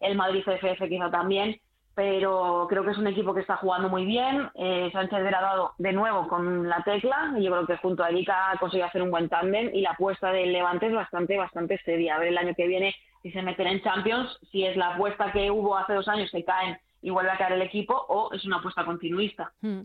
el 0.01 0.17
Madrid 0.17 0.43
CFF 0.45 0.89
quizá 0.89 1.09
también. 1.11 1.61
Pero 1.95 2.67
creo 2.69 2.85
que 2.85 2.91
es 2.91 2.99
un 2.99 3.07
equipo 3.07 3.33
que 3.33 3.43
está 3.43 3.57
jugando 3.59 3.89
muy 3.89 4.05
bien. 4.05 4.51
Eh, 4.55 4.91
Sánchez 4.93 5.23
Vera 5.23 5.39
ha 5.39 5.43
dado 5.43 5.73
de 5.79 5.93
nuevo 5.93 6.27
con 6.27 6.69
la 6.69 6.83
tecla. 6.83 7.33
Y 7.39 7.45
yo 7.45 7.53
creo 7.53 7.67
que 7.67 7.77
junto 7.77 8.03
a 8.03 8.09
Erika 8.09 8.51
ha 8.51 8.57
conseguido 8.57 8.89
hacer 8.89 9.03
un 9.03 9.11
buen 9.13 9.29
tándem. 9.29 9.71
Y 9.73 9.83
la 9.83 9.91
apuesta 9.91 10.33
del 10.33 10.53
Levante 10.53 10.87
es 10.87 10.95
bastante, 10.95 11.37
bastante 11.37 11.79
seria. 11.85 12.17
A 12.17 12.19
ver 12.19 12.29
el 12.29 12.39
año 12.39 12.55
que 12.57 12.67
viene 12.67 12.93
si 13.23 13.31
se 13.31 13.43
meten 13.43 13.69
en 13.69 13.83
Champions, 13.83 14.37
si 14.51 14.65
es 14.65 14.77
la 14.77 14.95
apuesta 14.95 15.31
que 15.31 15.51
hubo 15.51 15.77
hace 15.77 15.95
dos 15.95 16.09
años 16.09 16.29
que 16.33 16.45
caen 16.45 16.77
y 17.03 17.11
vuelve 17.11 17.31
a 17.33 17.37
caer 17.37 17.53
el 17.55 17.63
equipo, 17.63 17.95
o 18.09 18.33
es 18.33 18.45
una 18.45 18.59
apuesta 18.59 18.85
continuista. 18.85 19.53
Hmm. 19.61 19.81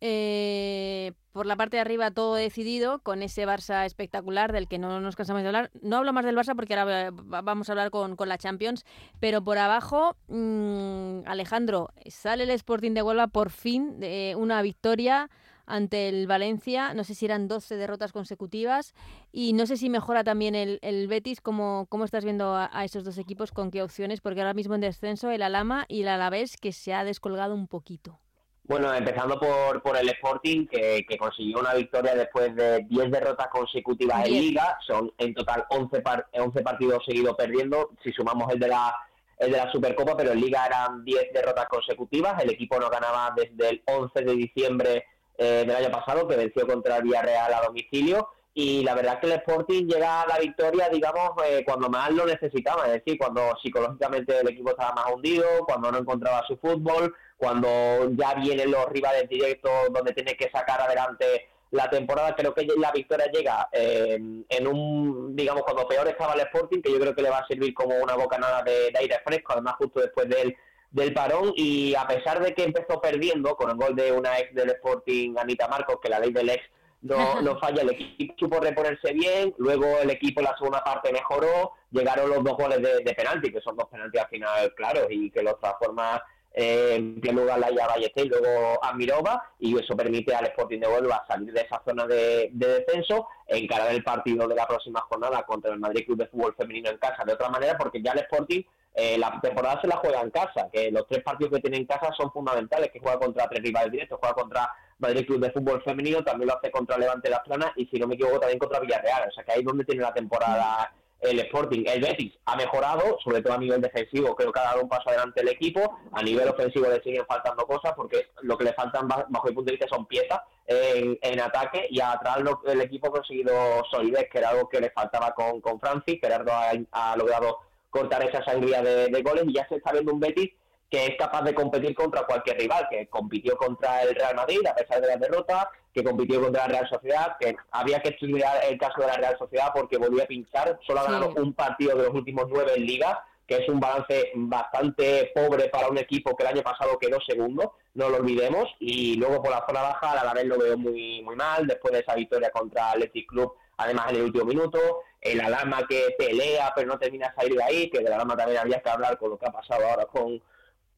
Eh, 0.00 1.12
por 1.32 1.46
la 1.46 1.56
parte 1.56 1.76
de 1.76 1.80
arriba 1.82 2.10
todo 2.10 2.34
decidido 2.34 3.00
con 3.00 3.22
ese 3.22 3.46
Barça 3.46 3.84
espectacular 3.84 4.52
del 4.52 4.66
que 4.68 4.78
no 4.78 5.00
nos 5.00 5.16
cansamos 5.16 5.42
de 5.42 5.48
hablar. 5.48 5.70
No 5.82 5.96
hablo 5.98 6.12
más 6.12 6.24
del 6.24 6.36
Barça 6.36 6.54
porque 6.56 6.74
ahora 6.74 7.08
eh, 7.08 7.10
va- 7.10 7.42
vamos 7.42 7.68
a 7.68 7.72
hablar 7.72 7.90
con, 7.90 8.16
la 8.26 8.38
Champions, 8.38 8.84
pero 9.20 9.42
por 9.42 9.58
abajo, 9.58 10.16
mm, 10.28 11.20
Alejandro, 11.26 11.90
sale 12.06 12.44
el 12.44 12.50
Sporting 12.50 12.92
de 12.92 13.02
Huelva 13.02 13.26
por 13.26 13.50
fin 13.50 13.98
de 14.00 14.34
una 14.36 14.62
victoria 14.62 15.28
ante 15.70 16.08
el 16.08 16.26
Valencia, 16.26 16.92
no 16.94 17.04
sé 17.04 17.14
si 17.14 17.24
eran 17.24 17.48
12 17.48 17.76
derrotas 17.76 18.12
consecutivas 18.12 18.94
y 19.32 19.52
no 19.52 19.66
sé 19.66 19.76
si 19.76 19.88
mejora 19.88 20.24
también 20.24 20.54
el, 20.54 20.78
el 20.82 21.08
Betis, 21.08 21.40
¿cómo, 21.40 21.86
cómo 21.88 22.04
estás 22.04 22.24
viendo 22.24 22.54
a, 22.54 22.68
a 22.72 22.84
esos 22.84 23.04
dos 23.04 23.16
equipos, 23.18 23.52
con 23.52 23.70
qué 23.70 23.82
opciones? 23.82 24.20
Porque 24.20 24.40
ahora 24.40 24.54
mismo 24.54 24.74
en 24.74 24.80
descenso 24.82 25.30
el 25.30 25.42
Alama 25.42 25.84
y 25.88 26.02
el 26.02 26.08
Alavés 26.08 26.56
que 26.56 26.72
se 26.72 26.92
ha 26.92 27.04
descolgado 27.04 27.54
un 27.54 27.68
poquito. 27.68 28.18
Bueno, 28.64 28.94
empezando 28.94 29.40
por, 29.40 29.82
por 29.82 29.96
el 29.96 30.08
Sporting, 30.10 30.66
que, 30.68 31.04
que 31.08 31.18
consiguió 31.18 31.58
una 31.58 31.74
victoria 31.74 32.14
después 32.14 32.54
de 32.54 32.84
10 32.88 33.10
derrotas 33.10 33.48
consecutivas 33.48 34.24
en. 34.26 34.32
Liga. 34.32 34.78
Son 34.86 35.10
en 35.18 35.34
total 35.34 35.64
11, 35.70 36.00
par- 36.02 36.28
11 36.34 36.60
partidos 36.62 37.02
seguidos 37.04 37.34
perdiendo, 37.36 37.90
si 38.04 38.12
sumamos 38.12 38.52
el 38.52 38.60
de 38.60 38.68
la 38.68 38.94
el 39.38 39.50
de 39.52 39.56
la 39.56 39.72
Supercopa, 39.72 40.14
pero 40.16 40.32
en 40.32 40.40
Liga 40.40 40.66
eran 40.66 41.02
10 41.02 41.32
derrotas 41.32 41.66
consecutivas. 41.66 42.40
El 42.44 42.50
equipo 42.50 42.78
no 42.78 42.90
ganaba 42.90 43.34
desde 43.34 43.70
el 43.70 43.82
11 43.86 44.20
de 44.22 44.34
diciembre 44.34 45.04
eh, 45.42 45.64
del 45.66 45.74
año 45.74 45.90
pasado, 45.90 46.28
que 46.28 46.36
venció 46.36 46.66
contra 46.66 46.98
el 46.98 47.04
Villarreal 47.04 47.54
a 47.54 47.62
domicilio. 47.62 48.28
Y 48.52 48.82
la 48.82 48.94
verdad 48.94 49.14
es 49.14 49.20
que 49.20 49.26
el 49.28 49.32
Sporting 49.38 49.86
llega 49.86 50.20
a 50.20 50.26
la 50.26 50.38
victoria, 50.38 50.90
digamos, 50.90 51.30
eh, 51.46 51.62
cuando 51.64 51.88
más 51.88 52.10
lo 52.10 52.26
necesitaba, 52.26 52.84
es 52.86 52.92
decir, 52.92 53.16
cuando 53.16 53.56
psicológicamente 53.62 54.38
el 54.38 54.48
equipo 54.50 54.70
estaba 54.70 54.92
más 54.92 55.06
hundido, 55.14 55.46
cuando 55.64 55.90
no 55.90 55.96
encontraba 55.96 56.44
su 56.46 56.58
fútbol, 56.58 57.14
cuando 57.38 57.68
ya 58.10 58.34
vienen 58.34 58.70
los 58.70 58.86
rivales 58.90 59.30
directos 59.30 59.72
donde 59.90 60.12
tiene 60.12 60.36
que 60.36 60.50
sacar 60.50 60.82
adelante 60.82 61.48
la 61.70 61.88
temporada. 61.88 62.36
Creo 62.36 62.52
que 62.52 62.66
la 62.76 62.92
victoria 62.92 63.30
llega 63.32 63.66
eh, 63.72 64.18
en 64.46 64.66
un, 64.66 65.34
digamos, 65.34 65.62
cuando 65.62 65.88
peor 65.88 66.06
estaba 66.08 66.34
el 66.34 66.40
Sporting, 66.40 66.82
que 66.82 66.92
yo 66.92 67.00
creo 67.00 67.14
que 67.14 67.22
le 67.22 67.30
va 67.30 67.38
a 67.38 67.46
servir 67.46 67.72
como 67.72 67.96
una 67.96 68.14
bocanada 68.14 68.62
de, 68.62 68.90
de 68.90 68.98
aire 68.98 69.20
fresco, 69.24 69.54
además 69.54 69.76
justo 69.78 70.00
después 70.00 70.28
del, 70.28 70.54
del 70.90 71.12
parón. 71.12 71.52
Y 71.56 71.94
a 71.94 72.06
pesar 72.06 72.42
de 72.42 72.54
que 72.54 72.64
empezó 72.64 73.00
perdiendo 73.00 73.56
con 73.56 73.70
el 73.70 73.76
gol 73.76 73.94
de 73.94 74.12
una 74.12 74.38
ex 74.38 74.54
del 74.54 74.70
Sporting, 74.70 75.34
Anita 75.38 75.68
Marcos, 75.68 75.96
que 76.02 76.08
la 76.08 76.20
ley 76.20 76.32
del 76.32 76.50
ex 76.50 76.62
no, 77.02 77.16
no 77.42 77.58
falla, 77.58 77.82
el 77.82 77.90
equipo 77.90 78.34
supo 78.38 78.60
reponerse 78.60 79.12
bien, 79.12 79.54
luego 79.58 79.86
el 80.02 80.10
equipo 80.10 80.40
en 80.40 80.46
la 80.46 80.56
segunda 80.56 80.82
parte 80.84 81.12
mejoró, 81.12 81.72
llegaron 81.90 82.30
los 82.30 82.44
dos 82.44 82.56
goles 82.56 82.82
de, 82.82 83.02
de 83.02 83.14
penalti, 83.14 83.52
que 83.52 83.60
son 83.60 83.76
dos 83.76 83.88
penaltis 83.88 84.20
al 84.20 84.28
final 84.28 84.74
claros 84.74 85.06
y 85.10 85.30
que 85.30 85.42
los 85.42 85.58
transforma 85.58 86.22
eh, 86.52 86.96
en 86.96 87.20
primer 87.20 87.44
lugar 87.44 87.60
Laia 87.60 87.86
Ballester 87.86 88.26
y 88.26 88.28
luego 88.28 88.82
a 88.82 88.92
Mirova 88.92 89.52
y 89.60 89.78
eso 89.78 89.96
permite 89.96 90.34
al 90.34 90.46
Sporting 90.46 90.80
de 90.80 90.88
Huelva 90.88 91.24
salir 91.28 91.52
de 91.52 91.60
esa 91.60 91.80
zona 91.86 92.06
de, 92.08 92.50
de 92.52 92.80
descenso, 92.80 93.28
encarar 93.46 93.94
el 93.94 94.02
partido 94.02 94.48
de 94.48 94.56
la 94.56 94.66
próxima 94.66 95.00
jornada 95.02 95.44
contra 95.44 95.72
el 95.72 95.78
Madrid 95.78 96.06
Club 96.06 96.18
de 96.18 96.26
Fútbol 96.26 96.56
Femenino 96.56 96.90
en 96.90 96.98
casa 96.98 97.24
de 97.24 97.34
otra 97.34 97.50
manera 97.50 97.78
porque 97.78 98.02
ya 98.02 98.12
el 98.12 98.20
Sporting 98.20 98.62
eh, 98.94 99.16
la 99.18 99.40
temporada 99.40 99.80
se 99.80 99.86
la 99.86 99.96
juega 99.96 100.20
en 100.20 100.30
casa, 100.30 100.68
que 100.72 100.90
los 100.90 101.06
tres 101.06 101.22
partidos 101.22 101.52
que 101.54 101.60
tiene 101.60 101.76
en 101.78 101.86
casa 101.86 102.10
son 102.16 102.30
fundamentales, 102.32 102.90
que 102.92 103.00
juega 103.00 103.18
contra 103.18 103.48
tres 103.48 103.62
rivales 103.62 103.92
directos, 103.92 104.18
juega 104.20 104.34
contra 104.34 104.70
Madrid 104.98 105.26
Club 105.26 105.40
de 105.40 105.52
Fútbol 105.52 105.82
Femenino, 105.82 106.22
también 106.24 106.48
lo 106.48 106.56
hace 106.58 106.70
contra 106.70 106.98
Levante 106.98 107.30
Las 107.30 107.40
Planas 107.40 107.70
y 107.76 107.86
si 107.86 107.98
no 107.98 108.06
me 108.06 108.14
equivoco 108.16 108.40
también 108.40 108.58
contra 108.58 108.80
Villarreal, 108.80 109.28
o 109.28 109.32
sea 109.32 109.44
que 109.44 109.52
ahí 109.52 109.60
es 109.60 109.64
donde 109.64 109.84
tiene 109.84 110.02
la 110.02 110.12
temporada 110.12 110.92
el 111.20 111.38
Sporting. 111.40 111.84
El 111.86 112.00
Betis 112.00 112.32
ha 112.46 112.56
mejorado, 112.56 113.18
sobre 113.22 113.42
todo 113.42 113.52
a 113.52 113.58
nivel 113.58 113.80
defensivo, 113.82 114.34
creo 114.34 114.50
que 114.52 114.58
ha 114.60 114.64
dado 114.64 114.80
un 114.82 114.88
paso 114.88 115.10
adelante 115.10 115.42
el 115.42 115.48
equipo, 115.48 115.98
a 116.12 116.22
nivel 116.22 116.48
ofensivo 116.48 116.86
le 116.88 117.02
siguen 117.02 117.26
faltando 117.26 117.66
cosas 117.66 117.92
porque 117.94 118.28
lo 118.42 118.56
que 118.56 118.64
le 118.64 118.72
faltan 118.72 119.06
ba- 119.06 119.26
bajo 119.28 119.48
mi 119.48 119.54
punto 119.54 119.70
de 119.70 119.76
vista 119.76 119.94
son 119.94 120.06
piezas 120.06 120.40
en, 120.66 121.18
en 121.20 121.40
ataque 121.40 121.86
y 121.90 122.00
atrás 122.00 122.40
lo- 122.40 122.62
el 122.66 122.80
equipo 122.80 123.08
ha 123.08 123.12
conseguido 123.12 123.52
solidez, 123.90 124.28
que 124.32 124.38
era 124.38 124.48
algo 124.50 124.68
que 124.68 124.80
le 124.80 124.90
faltaba 124.90 125.32
con, 125.32 125.60
con 125.60 125.78
Francis, 125.78 126.18
Gerardo 126.22 126.52
ha 126.92 127.16
logrado 127.16 127.58
cortar 127.90 128.22
esa 128.28 128.42
sangría 128.44 128.82
de, 128.82 129.08
de 129.08 129.22
goles 129.22 129.44
y 129.46 129.54
ya 129.54 129.66
se 129.68 129.76
está 129.76 129.92
viendo 129.92 130.12
un 130.12 130.20
Betis 130.20 130.50
que 130.90 131.06
es 131.06 131.16
capaz 131.16 131.42
de 131.42 131.54
competir 131.54 131.94
contra 131.94 132.24
cualquier 132.26 132.58
rival, 132.58 132.88
que 132.90 133.06
compitió 133.06 133.56
contra 133.56 134.02
el 134.02 134.12
Real 134.12 134.34
Madrid 134.34 134.58
a 134.66 134.74
pesar 134.74 135.00
de 135.00 135.06
la 135.06 135.16
derrota, 135.18 135.70
que 135.94 136.02
compitió 136.02 136.42
contra 136.42 136.62
la 136.62 136.68
Real 136.68 136.88
Sociedad, 136.88 137.36
que 137.38 137.54
había 137.70 138.00
que 138.00 138.08
estudiar 138.08 138.64
el 138.68 138.76
caso 138.76 139.00
de 139.00 139.06
la 139.06 139.14
Real 139.14 139.38
Sociedad 139.38 139.68
porque 139.72 139.98
volvió 139.98 140.24
a 140.24 140.26
pinchar, 140.26 140.80
solo 140.84 140.98
ha 140.98 141.04
Sí. 141.04 141.12
ganado 141.12 141.34
un 141.36 141.54
partido 141.54 141.96
de 141.96 142.06
los 142.06 142.14
últimos 142.14 142.46
nueve 142.48 142.72
en 142.74 142.86
Liga, 142.86 143.24
que 143.46 143.58
es 143.58 143.68
un 143.68 143.78
balance 143.78 144.32
bastante 144.34 145.30
pobre 145.32 145.68
para 145.68 145.88
un 145.88 145.98
equipo 145.98 146.34
que 146.36 146.42
el 146.42 146.48
año 146.54 146.62
pasado 146.62 146.98
quedó 146.98 147.20
segundo, 147.20 147.74
no 147.94 148.08
lo 148.08 148.16
olvidemos, 148.16 148.68
y 148.80 149.14
luego 149.16 149.40
por 149.42 149.52
la 149.52 149.64
zona 149.68 149.82
baja 149.82 150.20
a 150.20 150.24
la 150.24 150.34
vez 150.34 150.44
lo 150.46 150.58
veo 150.58 150.76
muy 150.76 151.22
muy 151.22 151.36
mal, 151.36 151.68
después 151.68 151.92
de 151.92 152.00
esa 152.00 152.14
victoria 152.16 152.50
contra 152.50 152.90
Athletic 152.90 153.28
Club, 153.28 153.52
además 153.76 154.06
en 154.10 154.16
el 154.16 154.22
último 154.22 154.44
minuto, 154.44 155.02
el 155.20 155.40
Alama 155.40 155.86
que 155.88 156.14
pelea 156.16 156.72
pero 156.74 156.88
no 156.88 156.98
termina 156.98 157.28
de 157.28 157.34
salir 157.34 157.56
de 157.56 157.62
ahí, 157.62 157.90
que 157.90 157.98
del 157.98 158.12
Alama 158.12 158.36
también 158.36 158.58
había 158.58 158.80
que 158.80 158.90
hablar 158.90 159.18
con 159.18 159.30
lo 159.30 159.38
que 159.38 159.46
ha 159.46 159.52
pasado 159.52 159.86
ahora 159.86 160.06
con 160.06 160.40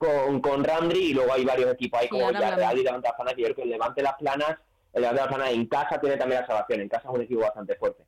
con, 0.03 0.41
con 0.41 0.65
Randri 0.65 1.11
y 1.11 1.15
luego 1.15 1.33
hay 1.33 1.45
varios 1.45 1.73
equipos 1.73 2.01
ahí 2.01 2.09
como 2.09 2.33
ya. 2.33 2.57
Real 2.57 2.77
y 2.77 2.83
Levante 2.83 3.07
las 3.07 3.15
Planas, 3.15 3.35
yo 3.37 3.45
creo 3.45 3.55
que 3.55 3.63
el 3.63 3.71
Levante 3.71 4.03
las 4.03 4.15
Planas, 4.15 4.57
el 4.93 5.03
Levante 5.03 5.21
las 5.21 5.29
Planas 5.29 5.51
en 5.53 5.67
casa 5.67 6.01
tiene 6.01 6.17
también 6.17 6.41
la 6.41 6.47
salvación, 6.47 6.81
en 6.81 6.89
casa 6.89 7.09
es 7.09 7.15
un 7.15 7.23
equipo 7.23 7.41
bastante 7.41 7.77
fuerte. 7.77 8.05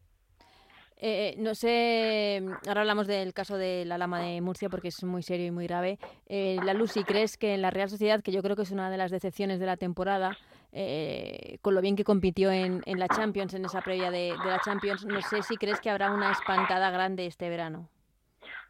Eh, 0.96 1.34
no 1.38 1.54
sé, 1.54 2.42
ahora 2.66 2.80
hablamos 2.80 3.06
del 3.06 3.32
caso 3.32 3.56
de 3.58 3.84
la 3.84 3.98
Lama 3.98 4.20
de 4.20 4.40
Murcia 4.40 4.68
porque 4.68 4.88
es 4.88 5.04
muy 5.04 5.22
serio 5.22 5.46
y 5.46 5.50
muy 5.50 5.66
grave. 5.66 5.98
Eh, 6.26 6.58
la 6.64 6.72
Lucy, 6.72 7.04
¿crees 7.04 7.36
que 7.36 7.54
en 7.54 7.62
la 7.62 7.70
Real 7.70 7.90
Sociedad, 7.90 8.22
que 8.22 8.32
yo 8.32 8.42
creo 8.42 8.56
que 8.56 8.62
es 8.62 8.70
una 8.70 8.90
de 8.90 8.96
las 8.96 9.10
decepciones 9.10 9.60
de 9.60 9.66
la 9.66 9.76
temporada, 9.76 10.36
eh, 10.76 11.58
con 11.62 11.74
lo 11.76 11.80
bien 11.80 11.94
que 11.94 12.02
compitió 12.02 12.50
en, 12.50 12.82
en 12.84 12.98
la 12.98 13.06
Champions, 13.06 13.54
en 13.54 13.64
esa 13.64 13.80
previa 13.80 14.10
de, 14.10 14.34
la 14.44 14.58
Champions, 14.58 15.04
no 15.04 15.20
sé 15.22 15.42
si 15.42 15.56
crees 15.56 15.80
que 15.80 15.88
habrá 15.88 16.10
una 16.10 16.32
espantada 16.32 16.90
grande 16.90 17.26
este 17.26 17.48
verano? 17.48 17.88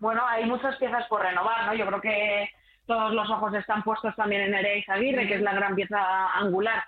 Bueno, 0.01 0.23
hay 0.27 0.45
muchas 0.45 0.77
piezas 0.77 1.07
por 1.09 1.23
renovar, 1.23 1.65
¿no? 1.65 1.75
Yo 1.75 1.87
creo 1.87 2.01
que 2.03 2.51
todos 2.87 3.15
los 3.15 3.31
ojos 3.31 3.55
están 3.55 3.83
puestos 3.83 4.15
también 4.17 4.43
en 4.43 4.51
Nereis 4.51 4.87
Aguirre, 4.87 5.27
que 5.27 5.37
es 5.37 5.41
la 5.41 5.55
gran 5.55 5.75
pieza 5.75 6.31
angular 6.35 6.85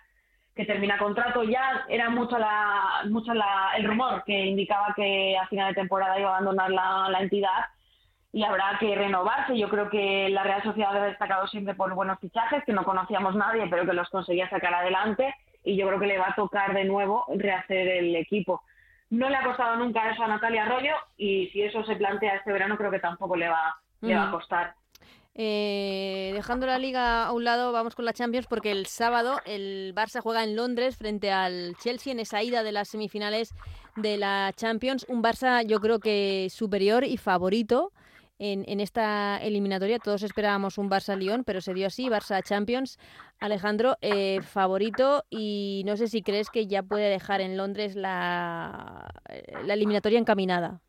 que 0.54 0.66
termina 0.66 0.98
contrato. 0.98 1.44
Ya 1.44 1.86
era 1.88 2.10
mucho 2.10 2.36
la, 2.36 3.02
mucho 3.08 3.32
la, 3.32 3.70
el 3.76 3.84
rumor 3.84 4.22
que 4.24 4.38
indicaba 4.38 4.92
que 4.94 5.36
a 5.38 5.46
final 5.46 5.68
de 5.68 5.80
temporada 5.80 6.20
iba 6.20 6.28
a 6.28 6.36
abandonar 6.36 6.70
la, 6.70 7.08
la 7.08 7.20
entidad 7.20 7.64
y 8.36 8.44
habrá 8.44 8.76
que 8.78 8.94
renovarse. 8.94 9.56
Yo 9.56 9.70
creo 9.70 9.88
que 9.88 10.28
la 10.28 10.42
Real 10.42 10.62
Sociedad 10.62 10.94
ha 10.94 11.06
destacado 11.06 11.46
siempre 11.46 11.74
por 11.74 11.94
buenos 11.94 12.18
fichajes, 12.20 12.62
que 12.66 12.74
no 12.74 12.84
conocíamos 12.84 13.34
nadie, 13.34 13.66
pero 13.70 13.86
que 13.86 13.94
los 13.94 14.10
conseguía 14.10 14.46
sacar 14.50 14.74
adelante 14.74 15.34
y 15.64 15.74
yo 15.74 15.86
creo 15.86 15.98
que 15.98 16.06
le 16.06 16.18
va 16.18 16.28
a 16.28 16.34
tocar 16.34 16.74
de 16.74 16.84
nuevo 16.84 17.24
rehacer 17.34 17.88
el 17.88 18.14
equipo. 18.14 18.60
No 19.08 19.30
le 19.30 19.36
ha 19.36 19.42
costado 19.42 19.76
nunca 19.76 20.10
eso 20.10 20.22
a 20.22 20.28
Natalia 20.28 20.64
Arroyo 20.64 20.92
y 21.16 21.46
si 21.46 21.62
eso 21.62 21.82
se 21.84 21.96
plantea 21.96 22.34
este 22.36 22.52
verano 22.52 22.76
creo 22.76 22.90
que 22.90 22.98
tampoco 22.98 23.36
le 23.36 23.48
va, 23.48 23.74
le 24.02 24.14
va 24.14 24.24
a 24.24 24.26
Mm. 24.26 24.32
costar. 24.32 24.74
Eh, 25.38 26.32
dejando 26.34 26.66
la 26.66 26.78
liga 26.78 27.24
a 27.26 27.32
un 27.32 27.44
lado, 27.44 27.72
vamos 27.72 27.94
con 27.94 28.04
la 28.04 28.12
Champions 28.12 28.46
porque 28.46 28.70
el 28.70 28.84
sábado 28.84 29.40
el 29.46 29.94
Barça 29.94 30.20
juega 30.20 30.44
en 30.44 30.56
Londres 30.56 30.98
frente 30.98 31.32
al 31.32 31.74
Chelsea 31.78 32.12
en 32.12 32.20
esa 32.20 32.42
ida 32.42 32.62
de 32.62 32.72
las 32.72 32.88
semifinales 32.88 33.54
de 33.96 34.18
la 34.18 34.52
Champions. 34.54 35.06
Un 35.08 35.22
Barça 35.22 35.64
yo 35.66 35.80
creo 35.80 36.00
que 36.00 36.48
superior 36.50 37.02
y 37.04 37.16
favorito. 37.16 37.92
En, 38.38 38.64
en 38.66 38.80
esta 38.80 39.38
eliminatoria. 39.38 39.98
Todos 39.98 40.22
esperábamos 40.22 40.78
un 40.78 40.90
Barça-Lyon, 40.90 41.44
pero 41.44 41.60
se 41.60 41.74
dio 41.74 41.86
así, 41.86 42.08
Barça-Champions. 42.08 42.98
Alejandro, 43.38 43.96
eh, 44.00 44.40
favorito 44.42 45.24
y 45.28 45.82
no 45.84 45.96
sé 45.96 46.08
si 46.08 46.22
crees 46.22 46.50
que 46.50 46.66
ya 46.66 46.82
puede 46.82 47.10
dejar 47.10 47.40
en 47.40 47.56
Londres 47.56 47.94
la, 47.94 49.08
la 49.64 49.74
eliminatoria 49.74 50.18
encaminada. 50.18 50.80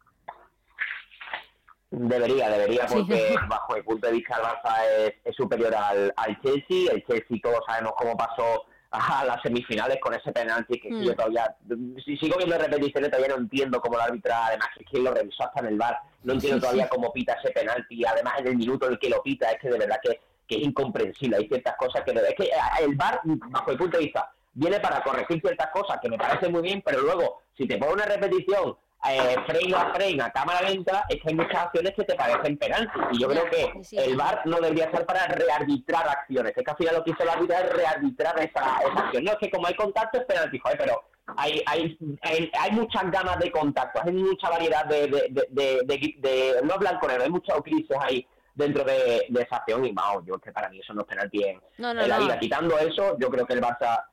Debería, 1.90 2.50
debería, 2.50 2.86
porque 2.86 3.36
bajo 3.48 3.76
el 3.76 3.84
punto 3.84 4.08
de 4.08 4.14
vista 4.14 4.36
el 4.36 4.44
Barça 4.44 5.14
es, 5.24 5.36
superior 5.36 5.74
al, 5.74 6.14
al, 6.18 6.42
Chelsea. 6.42 6.92
El 6.92 7.06
Chelsea 7.06 7.38
todos 7.42 7.60
sabemos 7.66 7.94
cómo 7.98 8.18
pasó 8.18 8.66
a 8.92 9.26
las 9.26 9.42
semifinales 9.42 10.00
con 10.00 10.14
ese 10.14 10.32
penalti 10.32 10.80
que, 10.80 10.90
yo 10.90 11.12
mm. 11.12 11.16
todavía 11.16 11.56
si 12.04 12.18
sigo 12.18 12.38
viendo 12.38 12.58
repeticiones 12.58 13.10
todavía 13.10 13.36
no 13.36 13.42
entiendo 13.42 13.82
cómo 13.82 13.98
la 13.98 14.06
arbitra 14.06 14.46
además 14.46 14.70
es 14.80 14.86
que 14.90 15.00
lo 15.00 15.14
revisó 15.14 15.44
hasta 15.44 15.60
en 15.60 15.68
el 15.68 15.78
bar 15.78 16.00
no 16.24 16.34
entiendo 16.34 16.62
todavía 16.62 16.88
cómo 16.88 17.12
pita 17.12 17.34
ese 17.34 17.52
penalti 17.52 18.06
además 18.06 18.36
en 18.40 18.48
el 18.48 18.58
minuto 18.58 18.86
en 18.86 18.94
el 18.94 19.00
que 19.00 19.10
lo 19.10 19.22
pita 19.22 19.52
es 19.52 19.60
que 19.60 19.70
de 19.70 19.78
verdad 19.78 20.00
que, 20.02 20.22
que 20.48 20.56
es 20.56 20.62
incomprensible 20.62 21.38
hay 21.38 21.48
ciertas 21.48 21.76
cosas 21.78 22.04
que 22.04 22.12
es 22.12 22.36
que 22.36 22.44
eh, 22.46 22.52
el 22.82 22.96
bar 22.96 23.20
bajo 23.24 23.72
el 23.72 23.78
punto 23.78 23.98
de 23.98 24.06
vista 24.06 24.32
viene 24.54 24.80
para 24.80 25.04
corregir 25.04 25.42
ciertas 25.42 25.68
cosas 25.72 26.00
que 26.02 26.10
me 26.10 26.18
parece 26.18 26.48
muy 26.48 26.62
bien 26.62 26.82
pero 26.86 27.02
luego 27.02 27.42
si 27.58 27.68
te 27.68 27.78
pone 27.78 27.94
una 27.94 28.06
repetición 28.06 28.78
eh, 29.14 29.36
frame 29.46 29.76
a 29.76 29.94
frame 29.94 30.22
a 30.22 30.32
cámara 30.32 30.62
lenta 30.62 31.06
es 31.10 31.22
que 31.22 31.30
hay 31.30 31.36
muchas 31.36 31.56
acciones 31.56 31.94
que 31.96 32.04
te 32.04 32.16
parecen 32.16 32.58
penaltis. 32.58 33.02
Y 33.12 33.22
yo 33.22 33.28
creo 33.28 33.46
que 33.46 33.72
el 34.04 34.16
VAR 34.16 34.42
no 34.46 34.60
debería 34.60 34.92
ser 34.92 35.06
para 35.06 35.28
rearbitrar 35.28 36.08
acciones. 36.08 36.54
Es 36.56 36.64
que 36.64 36.72
al 36.72 36.78
final 36.78 36.96
lo 36.96 37.04
que 37.04 37.12
hizo 37.12 37.24
el 37.24 37.30
árbitro 37.30 37.56
es 37.58 37.74
rearbitrar 37.74 38.40
esa, 38.40 38.78
acción. 38.78 39.24
No 39.24 39.32
es 39.32 39.38
que 39.38 39.50
como 39.50 39.68
hay 39.68 39.76
contacto 39.76 40.20
es 40.20 40.26
penalti 40.26 40.60
joder, 40.60 40.78
pero 40.78 41.04
hay, 41.36 41.62
hay, 41.66 41.98
hay, 42.22 42.72
muchas 42.72 43.12
gamas 43.12 43.38
de 43.40 43.52
contacto 43.52 44.00
hay 44.02 44.14
mucha 44.14 44.50
variedad 44.50 44.86
de, 44.86 45.08
de, 45.08 45.48
de, 45.52 46.16
de, 46.20 46.62
no 46.64 46.78
blanco 46.78 47.06
negro 47.06 47.24
hay 47.24 47.30
muchos 47.30 47.62
crisis 47.64 47.98
ahí 48.00 48.26
dentro 48.56 48.84
de, 48.84 49.28
esa 49.40 49.58
acción 49.58 49.86
y 49.86 49.92
vamos, 49.92 50.24
yo 50.26 50.40
que 50.40 50.52
para 50.52 50.70
mí 50.70 50.80
eso 50.80 50.94
no 50.94 51.02
es 51.02 51.08
penalti 51.08 51.44
en, 51.44 51.62
la 51.78 52.20
vida 52.20 52.40
quitando 52.40 52.78
eso 52.78 53.18
yo 53.20 53.30
creo 53.30 53.46
que 53.46 53.54
el 53.54 53.62
Barça 53.62 54.06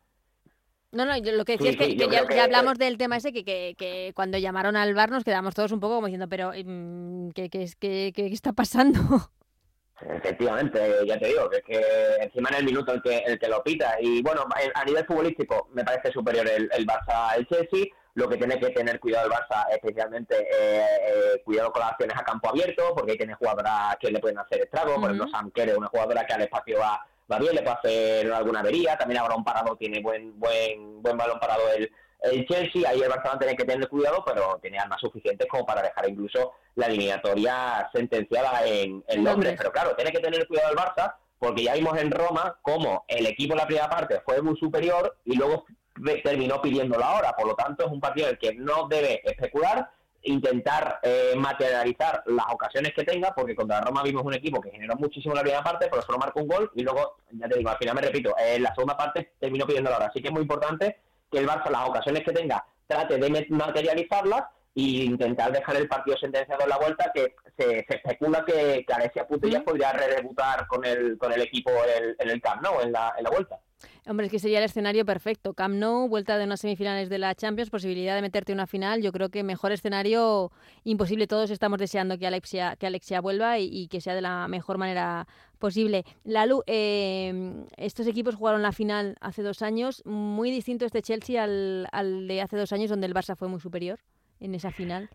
no, 0.95 1.05
no, 1.05 1.13
lo 1.17 1.45
que 1.45 1.53
decía 1.59 1.71
es 1.71 1.77
que, 1.77 1.97
ya, 1.97 2.45
hablamos 2.45 2.79
del 2.79 2.97
tema 2.99 3.17
ese 3.17 3.33
que, 3.33 3.45
que, 3.45 4.13
cuando 4.15 4.39
llamaron 4.39 4.77
al 4.77 4.95
bar 4.95 5.11
nos 5.11 5.25
quedamos 5.25 5.55
todos 5.55 5.73
un 5.73 5.81
poco 5.81 5.97
como 5.97 6.07
diciendo, 6.07 6.29
pero 6.29 6.53
mm, 6.53 7.31
¿qué, 7.31 7.51
qué, 7.51 7.69
qué, 7.79 8.13
qué 8.15 8.27
está 8.27 8.53
pasando? 8.53 9.01
Efectivamente, 10.01 10.81
ya 11.07 11.19
te 11.19 11.29
digo, 11.29 11.49
que 11.49 11.59
es 11.59 11.65
que 11.65 11.83
encima 12.21 12.49
en 12.51 12.57
el 12.57 12.65
minuto 12.65 12.93
el 12.93 13.01
que, 13.01 13.19
el 13.19 13.39
que 13.39 13.49
lo 13.49 13.63
pita. 13.63 13.97
Y 14.01 14.23
bueno, 14.23 14.45
a 14.75 14.85
nivel 14.85 15.07
futbolístico 15.07 15.69
me 15.73 15.85
parece 15.85 16.11
superior 16.13 16.47
el, 16.49 16.69
el 16.73 16.87
Barça 16.87 17.31
al 17.31 17.47
Chelsea. 17.47 17.87
Lo 18.15 18.29
que 18.29 18.37
tiene 18.37 18.59
que 18.61 18.71
tener 18.71 19.01
cuidado 19.01 19.27
el 19.27 19.33
Barça, 19.33 19.67
especialmente 19.71 20.37
eh, 20.37 20.85
eh, 20.85 21.43
cuidado 21.45 21.73
con 21.73 21.81
las 21.81 21.93
acciones 21.93 22.17
a 22.17 22.25
campo 22.25 22.49
abierto, 22.49 22.95
porque 22.95 23.13
ahí 23.13 23.19
tiene 23.19 23.35
jugadoras 23.35 23.97
que 23.99 24.11
le 24.11 24.21
pueden 24.21 24.39
hacer 24.39 24.63
estragos. 24.63 24.95
Por 24.95 25.11
ejemplo, 25.11 25.29
Sam 25.29 25.51
Kerr 25.53 25.77
una 25.77 25.89
jugadora 25.89 26.27
que 26.27 26.35
al 26.35 26.43
espacio 26.43 26.79
va 26.79 27.05
va 27.31 27.39
bien, 27.39 27.55
le 27.55 27.63
puede 27.63 27.77
hacer 27.77 28.33
alguna 28.33 28.61
avería, 28.61 28.97
también 28.97 29.21
a 29.21 29.25
balón 29.25 29.45
parado 29.45 29.77
tiene 29.77 30.01
buen 30.01 30.39
buen 30.39 31.03
buen 31.03 31.17
balón 31.17 31.39
parado 31.39 31.63
el, 31.77 31.91
el 32.25 32.47
Chelsea, 32.47 32.89
ahí 32.89 33.01
el 33.01 33.09
Barcelona 33.09 33.39
tiene 33.39 33.57
que 33.57 33.65
tener 33.65 33.89
cuidado, 33.89 34.25
pero 34.25 34.59
tiene 34.61 34.79
armas 34.79 35.01
suficientes 35.01 35.47
como 35.49 35.67
para 35.67 35.83
dejar 35.83 36.09
incluso 36.09 36.53
la 36.75 36.87
eliminatoria 36.87 37.89
sentenciada 37.93 38.67
en, 38.67 39.05
Londres. 39.23 39.55
Pero 39.59 39.73
claro, 39.73 39.95
tiene 39.95 40.11
que 40.11 40.21
tener 40.21 40.47
cuidado 40.49 40.71
el 40.71 40.77
Barça, 40.77 41.15
porque 41.39 41.65
ya 41.65 41.75
vimos 41.75 41.99
en 41.99 42.11
Roma 42.11 42.59
cómo 42.63 43.05
el 43.09 43.27
equipo 43.27 43.53
en 43.53 43.59
la 43.59 43.67
primera 43.67 43.91
parte 43.91 44.21
fue 44.25 44.41
muy 44.41 44.57
superior 44.57 45.17
y 45.25 45.37
luego 45.37 45.67
terminó 46.23 46.61
pidiendo 46.61 46.99
la 46.99 47.15
hora. 47.15 47.33
Por 47.37 47.47
lo 47.47 47.55
tanto, 47.55 47.85
es 47.85 47.93
un 47.93 48.01
partido 48.01 48.29
en 48.29 48.33
el 48.35 48.39
que 48.39 48.55
no 48.55 48.89
debe 48.89 49.21
especular, 49.25 49.91
intentar 50.25 51.01
eh, 51.03 51.35
materializar 51.37 52.23
las 52.27 52.47
ocasiones 52.53 52.93
que 52.95 53.05
tenga, 53.05 53.35
porque 53.35 53.55
contra 53.55 53.81
Roma 53.81 54.03
vimos 54.03 54.25
un 54.25 54.35
equipo 54.35 54.61
que 54.61 54.71
generó 54.71 54.97
muchísimo 54.97 55.35
la 55.35 55.43
primera 55.43 55.63
parte, 55.63 55.89
pero 55.91 56.03
solo 56.03 56.19
marcó 56.19 56.41
un 56.41 56.49
gol 56.49 56.71
y 56.75 56.83
luego, 56.83 57.17
ya 57.31 57.49
te 57.49 57.59
digo, 57.59 57.71
al 57.71 57.79
final 57.79 57.95
me 57.95 58.03
repito, 58.03 58.35
en 58.39 58.63
la 58.63 58.75
segunda 58.75 58.97
parte 58.97 59.33
terminó 59.39 59.67
pidiendo 59.67 59.91
la 59.91 59.97
hora. 59.97 60.07
Así 60.07 60.21
que 60.21 60.29
es 60.29 60.33
muy 60.33 60.43
importante 60.43 60.99
que 61.31 61.39
el 61.39 61.47
Barça, 61.47 61.71
las 61.71 61.89
ocasiones 61.89 62.25
que 62.25 62.33
tenga, 62.33 62.65
trate 62.87 63.19
de 63.19 63.47
materializarlas 63.51 64.45
e 64.77 65.05
intentar 65.05 65.53
dejar 65.53 65.77
el 65.77 65.89
partido 65.89 66.17
sentenciado 66.17 66.65
en 66.65 66.69
la 66.69 66.79
vuelta, 66.79 67.11
que 67.15 67.37
se, 67.57 67.87
especula 67.89 68.45
que, 68.45 68.85
que 68.87 68.93
Alessia 68.93 69.27
Putellas 69.27 69.63
podría 69.63 69.93
re-debutar 69.93 70.67
con 70.67 70.85
el, 70.85 71.17
con 71.17 71.33
el 71.33 71.43
equipo 71.43 71.71
en 71.71 72.03
el, 72.03 72.17
en 72.19 72.31
el 72.31 72.41
Camp 72.41 72.63
Nou, 72.63 72.81
en 72.81 72.93
la, 72.93 73.15
en 73.17 73.25
la 73.25 73.31
vuelta. 73.31 73.61
Hombre, 74.07 74.27
es 74.27 74.33
que 74.33 74.39
sería 74.39 74.59
el 74.59 74.65
escenario 74.65 75.05
perfecto. 75.05 75.55
Camp 75.55 75.75
Nou, 75.77 76.09
vuelta 76.09 76.39
de 76.39 76.45
unas 76.45 76.61
semifinales 76.61 77.09
de 77.09 77.19
la 77.19 77.35
Champions, 77.35 77.71
posibilidad 77.71 78.15
de 78.15 78.23
meterte 78.23 78.53
en 78.53 78.57
una 78.57 78.67
final. 78.67 79.03
Yo 79.03 79.13
creo 79.13 79.31
que 79.31 79.43
mejor 79.43 79.73
escenario 79.73 80.53
imposible. 80.85 81.27
Todos 81.27 81.51
estamos 81.51 81.79
deseando 81.79 82.19
que 82.19 82.27
Alexia, 82.27 82.77
que 82.77 82.87
Alexia 82.87 83.21
vuelva 83.21 83.59
y, 83.59 83.89
que 83.89 84.01
sea 84.01 84.15
de 84.15 84.23
la 84.23 84.49
mejor 84.49 84.79
manera 84.79 85.27
posible. 85.59 86.05
Lalu, 86.25 86.63
eh, 86.67 87.65
estos 87.77 88.07
equipos 88.07 88.35
jugaron 88.35 88.63
la 88.63 88.73
final 88.73 89.17
hace 89.21 89.43
dos 89.43 89.63
años. 89.63 90.03
Muy 90.05 90.51
distinto 90.51 90.85
este 90.85 91.03
Chelsea 91.03 91.43
al, 91.43 91.89
al 91.93 92.29
de 92.29 92.43
hace 92.43 92.57
dos 92.57 92.73
años, 92.73 92.91
donde 92.91 93.07
el 93.07 93.15
Barça 93.15 93.37
fue 93.37 93.49
muy 93.49 93.61
superior 93.61 94.01
en 94.41 94.55
esa 94.55 94.71
final 94.71 95.09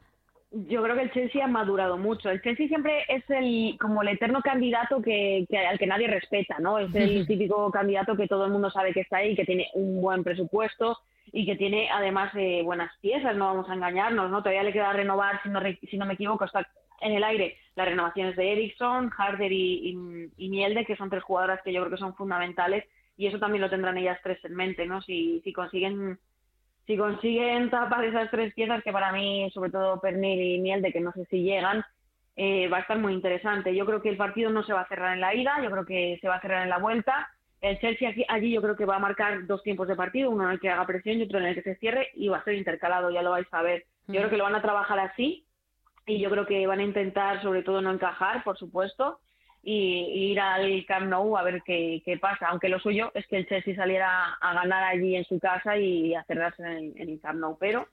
yo 0.52 0.82
creo 0.82 0.96
que 0.96 1.04
el 1.04 1.12
Chelsea 1.12 1.44
ha 1.44 1.48
madurado 1.48 1.98
mucho. 1.98 2.30
El 2.30 2.42
Chelsea 2.42 2.68
siempre 2.68 3.06
es 3.08 3.24
el 3.30 3.78
como 3.80 4.02
el 4.02 4.08
eterno 4.10 4.42
candidato 4.42 5.02
que, 5.02 5.46
al 5.70 5.78
que 5.78 5.88
nadie 5.88 6.08
respeta, 6.08 6.58
¿no? 6.60 6.80
Es 6.80 6.94
el 6.96 7.28
típico 7.28 7.70
candidato 7.72 8.16
que 8.16 8.28
todo 8.28 8.46
el 8.46 8.52
mundo 8.52 8.72
sabe 8.72 8.94
que 8.94 9.02
está 9.02 9.18
ahí, 9.18 9.36
que 9.36 9.46
tiene 9.46 9.68
un 9.74 10.02
buen 10.02 10.24
presupuesto 10.24 10.98
y 11.32 11.46
que 11.46 11.56
tiene 11.56 11.90
además 11.92 12.34
eh, 12.36 12.64
buenas 12.64 12.92
piezas, 13.02 13.36
no 13.36 13.46
vamos 13.46 13.70
a 13.70 13.76
engañarnos, 13.76 14.32
¿no? 14.32 14.40
Todavía 14.40 14.64
le 14.64 14.74
queda 14.74 14.92
renovar, 14.94 15.42
si 15.44 15.50
no, 15.50 15.60
si 15.88 15.98
no 15.98 16.08
me 16.08 16.16
equivoco, 16.16 16.46
está 16.46 16.68
en 17.02 17.14
el 17.14 17.24
aire 17.24 17.58
las 17.76 17.88
renovaciones 17.88 18.36
de 18.36 18.52
Ericsson, 18.52 19.12
Harder 19.16 19.52
y, 19.52 19.96
y, 20.36 20.50
Mielde, 20.50 20.86
que 20.86 20.98
son 20.98 21.10
tres 21.10 21.24
jugadoras 21.24 21.62
que 21.64 21.72
yo 21.72 21.82
creo 21.82 21.92
que 21.92 21.98
son 21.98 22.16
fundamentales 22.16 22.86
y 23.16 23.28
eso 23.28 23.40
también 23.40 23.62
lo 23.62 23.70
tendrán 23.70 23.98
ellas 23.98 24.20
tres 24.24 24.44
en 24.44 24.56
mente, 24.56 24.86
¿no? 24.86 25.02
Si, 25.02 25.42
si 25.44 25.54
consiguen 25.54 26.18
si 26.90 26.98
consiguen 26.98 27.70
tapar 27.70 28.04
esas 28.04 28.32
tres 28.32 28.52
piezas, 28.56 28.84
que 28.84 28.92
para 28.92 29.12
mí, 29.12 29.48
sobre 29.54 29.70
todo 29.70 30.02
Pernil 30.02 30.42
y 30.42 30.60
Miel, 30.60 30.82
de 30.82 30.92
que 30.92 31.00
no 31.00 31.12
sé 31.12 31.24
si 31.26 31.44
llegan, 31.44 31.86
eh, 32.36 32.68
va 32.68 32.78
a 32.78 32.80
estar 32.80 32.98
muy 32.98 33.14
interesante. 33.14 33.76
Yo 33.76 33.86
creo 33.86 34.02
que 34.02 34.10
el 34.10 34.18
partido 34.18 34.50
no 34.50 34.64
se 34.64 34.74
va 34.74 34.82
a 34.82 34.88
cerrar 34.88 35.14
en 35.14 35.22
la 35.22 35.36
ida, 35.36 35.62
yo 35.62 35.70
creo 35.70 35.86
que 35.86 36.18
se 36.20 36.28
va 36.28 36.38
a 36.38 36.42
cerrar 36.42 36.64
en 36.64 36.70
la 36.70 36.80
vuelta. 36.80 37.30
El 37.62 37.80
Chelsea 37.80 38.10
aquí, 38.10 38.26
allí 38.28 38.52
yo 38.52 38.64
creo 38.64 38.76
que 38.76 38.88
va 38.88 38.96
a 38.96 39.00
marcar 39.00 39.46
dos 39.46 39.62
tiempos 39.62 39.88
de 39.88 39.96
partido, 39.96 40.32
uno 40.32 40.46
en 40.46 40.54
el 40.54 40.60
que 40.60 40.72
haga 40.72 40.88
presión 40.88 41.20
y 41.20 41.22
otro 41.22 41.38
en 41.38 41.46
el 41.46 41.54
que 41.54 41.62
se 41.62 41.76
cierre 41.76 42.08
y 42.16 42.28
va 42.28 42.38
a 42.38 42.44
ser 42.44 42.56
intercalado, 42.56 43.12
ya 43.12 43.22
lo 43.22 43.30
vais 43.30 43.48
a 43.52 43.62
ver. 43.62 43.86
Yo 44.08 44.16
creo 44.16 44.32
que 44.32 44.38
lo 44.38 44.46
van 44.46 44.56
a 44.56 44.64
trabajar 44.64 44.98
así 44.98 45.46
y 46.08 46.20
yo 46.20 46.32
creo 46.32 46.48
que 46.48 46.66
van 46.66 46.80
a 46.80 46.84
intentar 46.84 47.40
sobre 47.44 47.62
todo 47.62 47.84
no 47.84 47.92
encajar, 47.92 48.44
por 48.44 48.58
supuesto, 48.58 49.20
y, 49.64 50.32
ir 50.32 50.40
al 50.40 50.86
Camp 50.86 51.08
Nou 51.08 51.38
a 51.38 51.44
ver 51.44 51.62
qué, 51.64 52.18
pasa. 52.22 52.48
Aunque 52.48 52.70
lo 52.70 52.80
suyo 52.80 53.12
es 53.14 53.28
que 53.28 53.38
el 53.38 53.48
Chelsea 53.48 53.76
saliera 53.76 54.34
a 54.42 54.54
ganar 54.54 54.84
allí 54.84 55.16
en 55.16 55.26
su 55.26 55.40
casa 55.40 55.78
y 55.78 56.14
a 56.16 56.24
cerrarse 56.24 56.64
en, 56.64 56.94
el 56.98 57.20
Camp 57.20 57.40
Nou. 57.40 57.58
Pero 57.60 57.88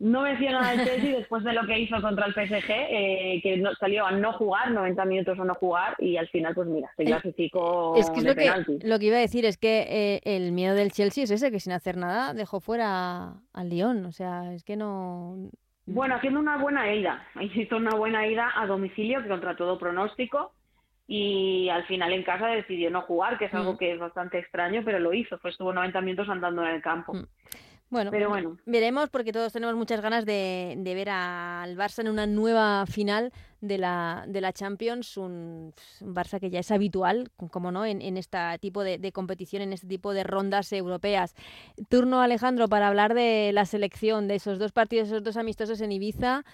no 0.00 0.22
menciono 0.22 0.60
al 0.60 0.84
Chelsea 0.84 1.16
después 1.18 1.42
de 1.44 1.52
lo 1.52 1.66
que 1.66 1.78
hizo 1.78 2.00
contra 2.00 2.26
el 2.26 2.34
PSG, 2.34 2.70
eh, 2.70 3.40
que 3.42 3.56
no, 3.56 3.74
salió 3.74 4.06
a 4.06 4.12
no 4.12 4.32
jugar, 4.32 4.70
90 4.70 5.04
minutos 5.04 5.38
a 5.38 5.44
no 5.44 5.54
jugar, 5.54 5.94
y 5.98 6.16
al 6.16 6.28
final, 6.28 6.54
pues 6.54 6.68
mira, 6.68 6.90
se 6.96 7.04
clasificó. 7.04 7.96
Es 7.96 8.10
que, 8.10 8.20
es 8.20 8.24
lo, 8.24 8.34
que 8.34 8.78
lo 8.86 8.98
que 8.98 9.06
iba 9.06 9.16
a 9.16 9.20
decir 9.20 9.44
es 9.44 9.56
que 9.56 9.86
eh, 9.88 10.20
el 10.24 10.52
miedo 10.52 10.74
del 10.74 10.92
Chelsea 10.92 11.24
es 11.24 11.30
ese, 11.30 11.50
que 11.50 11.60
sin 11.60 11.72
hacer 11.72 11.96
nada 11.96 12.34
dejó 12.34 12.60
fuera 12.60 13.34
al 13.52 13.68
Lyon. 13.68 14.04
O 14.06 14.12
sea, 14.12 14.52
es 14.54 14.64
que 14.64 14.76
no. 14.76 15.50
Bueno, 15.90 16.16
haciendo 16.16 16.38
una 16.38 16.58
buena 16.58 16.92
ida, 16.92 17.26
hizo 17.40 17.76
una 17.76 17.94
buena 17.94 18.26
ida 18.26 18.52
a 18.54 18.66
domicilio 18.66 19.22
que 19.22 19.28
contra 19.28 19.56
todo 19.56 19.78
pronóstico 19.78 20.52
y 21.06 21.70
al 21.70 21.86
final 21.86 22.12
en 22.12 22.22
casa 22.22 22.48
decidió 22.48 22.90
no 22.90 23.00
jugar, 23.02 23.38
que 23.38 23.46
es 23.46 23.54
algo 23.54 23.72
mm. 23.72 23.78
que 23.78 23.92
es 23.92 23.98
bastante 23.98 24.38
extraño, 24.38 24.82
pero 24.84 24.98
lo 24.98 25.14
hizo, 25.14 25.38
pues 25.38 25.52
estuvo 25.52 25.72
90 25.72 26.00
minutos 26.02 26.28
andando 26.28 26.62
en 26.62 26.74
el 26.74 26.82
campo. 26.82 27.14
Mm. 27.14 27.26
Bueno, 27.90 28.10
pero 28.10 28.28
bueno, 28.28 28.58
veremos 28.66 29.08
porque 29.08 29.32
todos 29.32 29.52
tenemos 29.52 29.74
muchas 29.74 30.02
ganas 30.02 30.26
de, 30.26 30.78
ver 30.84 31.08
al 31.08 31.74
Barça 31.76 32.00
en 32.00 32.08
una 32.08 32.26
nueva 32.26 32.84
final 32.86 33.32
de 33.62 33.78
la, 33.78 34.24
de 34.28 34.42
la 34.42 34.52
Champions, 34.52 35.16
un, 35.16 35.72
Barça 36.00 36.38
que 36.38 36.50
ya 36.50 36.60
es 36.60 36.70
habitual, 36.70 37.30
como 37.50 37.72
no, 37.72 37.86
en, 37.86 38.02
en 38.02 38.18
este 38.18 38.38
tipo 38.60 38.84
de, 38.84 38.98
de, 38.98 39.10
competición, 39.12 39.62
en 39.62 39.72
este 39.72 39.86
tipo 39.86 40.12
de 40.12 40.22
rondas 40.22 40.70
europeas. 40.72 41.34
Turno, 41.88 42.20
Alejandro, 42.20 42.68
para 42.68 42.88
hablar 42.88 43.14
de 43.14 43.52
la 43.54 43.64
selección, 43.64 44.28
de 44.28 44.34
esos 44.34 44.58
dos 44.58 44.72
partidos, 44.72 45.08
esos 45.08 45.22
dos 45.22 45.38
amistosos 45.38 45.80
en 45.80 45.92
Ibiza. 45.92 46.44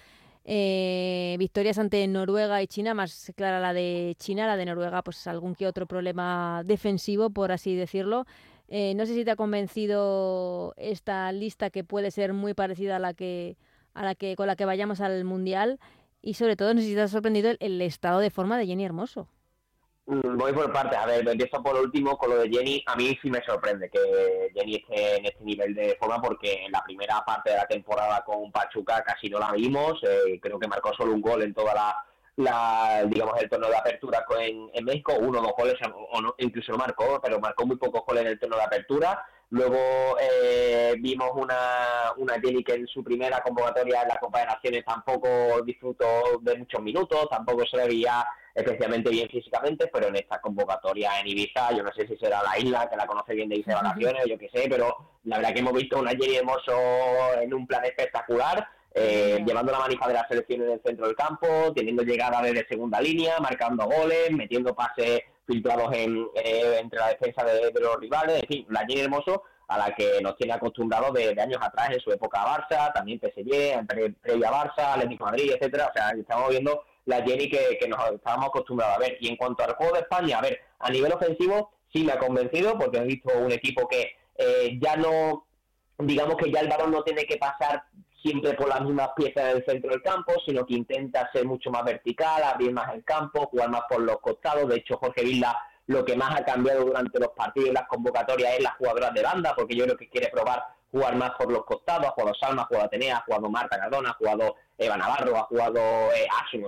Eh, 0.47 1.35
victorias 1.39 1.79
ante 1.79 2.05
Noruega 2.07 2.61
y 2.61 2.67
China, 2.67 2.93
más 2.93 3.33
clara 3.35 3.59
la 3.59 3.73
de 3.73 4.15
China, 4.19 4.45
la 4.45 4.55
de 4.55 4.65
Noruega, 4.65 5.01
pues 5.01 5.25
algún 5.25 5.55
que 5.55 5.65
otro 5.65 5.87
problema 5.87 6.61
defensivo, 6.63 7.31
por 7.31 7.51
así 7.51 7.75
decirlo. 7.75 8.25
Eh, 8.67 8.93
no 8.95 9.05
sé 9.05 9.13
si 9.13 9.23
te 9.23 9.31
ha 9.31 9.35
convencido 9.35 10.73
esta 10.77 11.31
lista 11.31 11.69
que 11.69 11.83
puede 11.83 12.11
ser 12.11 12.33
muy 12.33 12.53
parecida 12.53 12.95
a 12.95 12.99
la 12.99 13.13
que, 13.13 13.57
a 13.93 14.03
la 14.03 14.15
que 14.15 14.35
con 14.35 14.47
la 14.47 14.55
que 14.55 14.65
vayamos 14.65 15.01
al 15.01 15.23
mundial 15.23 15.79
y 16.21 16.33
sobre 16.33 16.55
todo 16.55 16.73
no 16.73 16.81
sé 16.81 16.87
si 16.87 16.95
te 16.95 17.01
ha 17.01 17.07
sorprendido 17.07 17.51
el 17.59 17.81
estado 17.81 18.19
de 18.19 18.31
forma 18.31 18.57
de 18.57 18.65
Jenny 18.65 18.85
Hermoso. 18.85 19.27
Mm, 20.07 20.37
voy 20.37 20.53
por 20.53 20.71
partes. 20.71 20.97
A 20.97 21.05
ver, 21.05 21.27
empiezo 21.27 21.61
por 21.63 21.75
último 21.75 22.17
con 22.17 22.29
lo 22.29 22.37
de 22.37 22.49
Jenny. 22.49 22.83
A 22.87 22.95
mí 22.95 23.17
sí 23.21 23.29
me 23.29 23.43
sorprende 23.43 23.89
que 23.89 24.51
Jenny 24.53 24.75
esté 24.75 25.17
en 25.17 25.25
este 25.25 25.43
nivel 25.43 25.73
de 25.73 25.95
forma 25.99 26.21
porque 26.21 26.65
en 26.65 26.71
la 26.71 26.83
primera 26.83 27.23
parte 27.25 27.51
de 27.51 27.57
la 27.57 27.67
temporada 27.67 28.23
con 28.23 28.51
Pachuca 28.51 29.03
casi 29.03 29.29
no 29.29 29.39
la 29.39 29.51
vimos. 29.51 30.01
Eh, 30.03 30.39
creo 30.41 30.59
que 30.59 30.67
marcó 30.67 30.93
solo 30.95 31.13
un 31.13 31.21
gol 31.21 31.41
en 31.43 31.53
toda 31.53 31.73
la, 31.73 31.95
la 32.37 33.03
digamos 33.07 33.41
el 33.41 33.49
torneo 33.49 33.69
de 33.69 33.77
apertura 33.77 34.25
en, 34.39 34.69
en 34.73 34.85
México, 34.85 35.13
uno 35.19 35.39
o 35.39 35.41
dos 35.41 35.53
goles, 35.57 35.75
o 36.11 36.21
no, 36.21 36.35
incluso 36.37 36.71
lo 36.73 36.77
marcó, 36.77 37.19
pero 37.23 37.39
marcó 37.39 37.65
muy 37.65 37.77
pocos 37.77 38.03
goles 38.05 38.23
en 38.23 38.29
el 38.29 38.39
torneo 38.39 38.59
de 38.59 38.65
apertura. 38.65 39.25
Luego 39.51 40.17
eh, 40.19 40.95
vimos 40.99 41.29
una, 41.35 42.11
una 42.17 42.33
Jenny 42.41 42.63
que 42.63 42.73
en 42.73 42.87
su 42.87 43.03
primera 43.03 43.41
convocatoria 43.41 44.01
en 44.01 44.07
la 44.09 44.17
Copa 44.17 44.39
de 44.39 44.47
Naciones 44.47 44.83
tampoco 44.83 45.61
disfrutó 45.63 46.05
de 46.41 46.57
muchos 46.57 46.81
minutos, 46.81 47.27
tampoco 47.29 47.63
se 47.65 47.77
le 47.77 47.87
veía 47.87 48.25
especialmente 48.53 49.11
bien 49.11 49.29
físicamente, 49.29 49.87
pero 49.93 50.07
en 50.07 50.15
esta 50.15 50.41
convocatoria 50.41 51.19
en 51.19 51.27
Ibiza, 51.27 51.71
yo 51.73 51.83
no 51.83 51.93
sé 51.93 52.07
si 52.07 52.17
será 52.17 52.41
la 52.41 52.57
isla, 52.57 52.89
que 52.89 52.97
la 52.97 53.05
conoce 53.05 53.35
bien 53.35 53.47
de 53.47 53.55
Ibiza 53.55 53.75
Vacaciones, 53.75 54.25
yo 54.27 54.37
qué 54.37 54.49
sé, 54.49 54.67
pero 54.67 55.19
la 55.25 55.37
verdad 55.37 55.53
que 55.53 55.59
hemos 55.59 55.73
visto 55.73 55.99
una 55.99 56.11
Jenny 56.11 56.37
Hermoso 56.37 56.73
en 57.39 57.53
un 57.53 57.67
plan 57.67 57.85
espectacular, 57.85 58.67
eh, 58.97 59.43
llevando 59.45 59.73
la 59.73 59.79
manija 59.79 60.07
de 60.07 60.13
la 60.13 60.25
selección 60.27 60.61
en 60.61 60.71
el 60.71 60.81
centro 60.81 61.05
del 61.05 61.15
campo, 61.17 61.47
teniendo 61.75 62.01
llegada 62.01 62.41
desde 62.41 62.65
segunda 62.65 63.01
línea, 63.01 63.37
marcando 63.41 63.85
goles, 63.85 64.31
metiendo 64.31 64.73
pases 64.73 65.19
filtrados 65.45 65.93
en, 65.93 66.25
eh, 66.35 66.79
entre 66.81 66.99
la 66.99 67.09
defensa 67.09 67.43
de, 67.43 67.73
los 67.79 67.99
rivales, 67.99 68.41
en 68.41 68.47
fin, 68.47 68.65
la 68.69 68.85
Jenny 68.87 69.01
Hermoso 69.01 69.43
a 69.67 69.77
la 69.79 69.95
que 69.95 70.21
nos 70.21 70.37
tiene 70.37 70.53
acostumbrados 70.53 71.13
de, 71.13 71.35
años 71.41 71.59
atrás 71.61 71.89
en 71.91 71.99
su 71.99 72.11
época 72.11 72.45
Barça, 72.45 72.93
también 72.93 73.19
PSG, 73.19 73.85
pre, 73.85 74.11
previa 74.11 74.49
Barça, 74.49 74.93
Atlético 74.93 75.25
Madrid, 75.25 75.51
etcétera, 75.51 75.87
o 75.87 75.93
sea, 75.93 76.11
estamos 76.11 76.49
viendo 76.49 76.83
la 77.05 77.21
Jenny 77.21 77.49
que, 77.49 77.77
que 77.79 77.87
nos 77.89 77.99
estábamos 78.11 78.47
acostumbrados 78.47 78.95
a 78.95 78.99
ver. 78.99 79.17
Y 79.19 79.27
en 79.27 79.35
cuanto 79.35 79.63
al 79.63 79.75
juego 79.75 79.93
de 79.93 80.01
España, 80.01 80.37
a 80.37 80.41
ver, 80.41 80.59
a 80.79 80.89
nivel 80.89 81.11
ofensivo 81.11 81.71
sí 81.91 82.03
me 82.03 82.13
ha 82.13 82.17
convencido 82.19 82.77
porque 82.77 82.99
he 82.99 83.03
visto 83.03 83.31
un 83.37 83.51
equipo 83.51 83.87
que 83.87 84.15
eh, 84.37 84.77
ya 84.79 84.95
no, 84.95 85.45
digamos 85.97 86.35
que 86.37 86.51
ya 86.51 86.59
el 86.59 86.69
balón 86.69 86.91
no 86.91 87.03
tiene 87.03 87.25
que 87.25 87.37
pasar 87.37 87.83
siempre 88.25 88.53
por 88.55 88.67
las 88.67 88.81
mismas 88.81 89.09
piezas 89.15 89.53
del 89.53 89.65
centro 89.65 89.91
del 89.91 90.01
campo, 90.01 90.33
sino 90.45 90.65
que 90.65 90.73
intenta 90.73 91.29
ser 91.31 91.45
mucho 91.45 91.69
más 91.69 91.83
vertical, 91.83 92.41
abrir 92.41 92.73
más 92.73 92.91
el 92.95 93.03
campo, 93.03 93.45
jugar 93.47 93.69
más 93.69 93.83
por 93.87 94.01
los 94.01 94.19
costados. 94.19 94.67
De 94.67 94.77
hecho, 94.77 94.97
Jorge 94.97 95.23
Vilda 95.23 95.55
lo 95.87 96.03
que 96.03 96.15
más 96.15 96.39
ha 96.39 96.43
cambiado 96.43 96.85
durante 96.85 97.19
los 97.19 97.29
partidos 97.29 97.69
y 97.69 97.73
las 97.73 97.87
convocatorias 97.87 98.53
es 98.57 98.63
las 98.63 98.73
jugadoras 98.77 99.13
de 99.13 99.21
banda, 99.21 99.53
porque 99.55 99.75
yo 99.75 99.85
creo 99.85 99.97
que 99.97 100.09
quiere 100.09 100.29
probar 100.29 100.63
jugar 100.91 101.15
más 101.15 101.31
por 101.31 101.51
los 101.51 101.63
costados, 101.65 102.07
ha 102.07 102.11
jugado 102.11 102.33
Salma, 102.39 102.63
ha 102.63 102.65
jugado 102.65 102.85
Atenea, 102.87 103.17
ha 103.17 103.21
jugado 103.21 103.49
Marta 103.49 103.77
Cardona, 103.77 104.09
ha 104.09 104.13
jugado 104.13 104.55
Eva 104.77 104.97
Navarro, 104.97 105.37
ha 105.37 105.43
jugado 105.43 105.79
eh, 105.79 106.25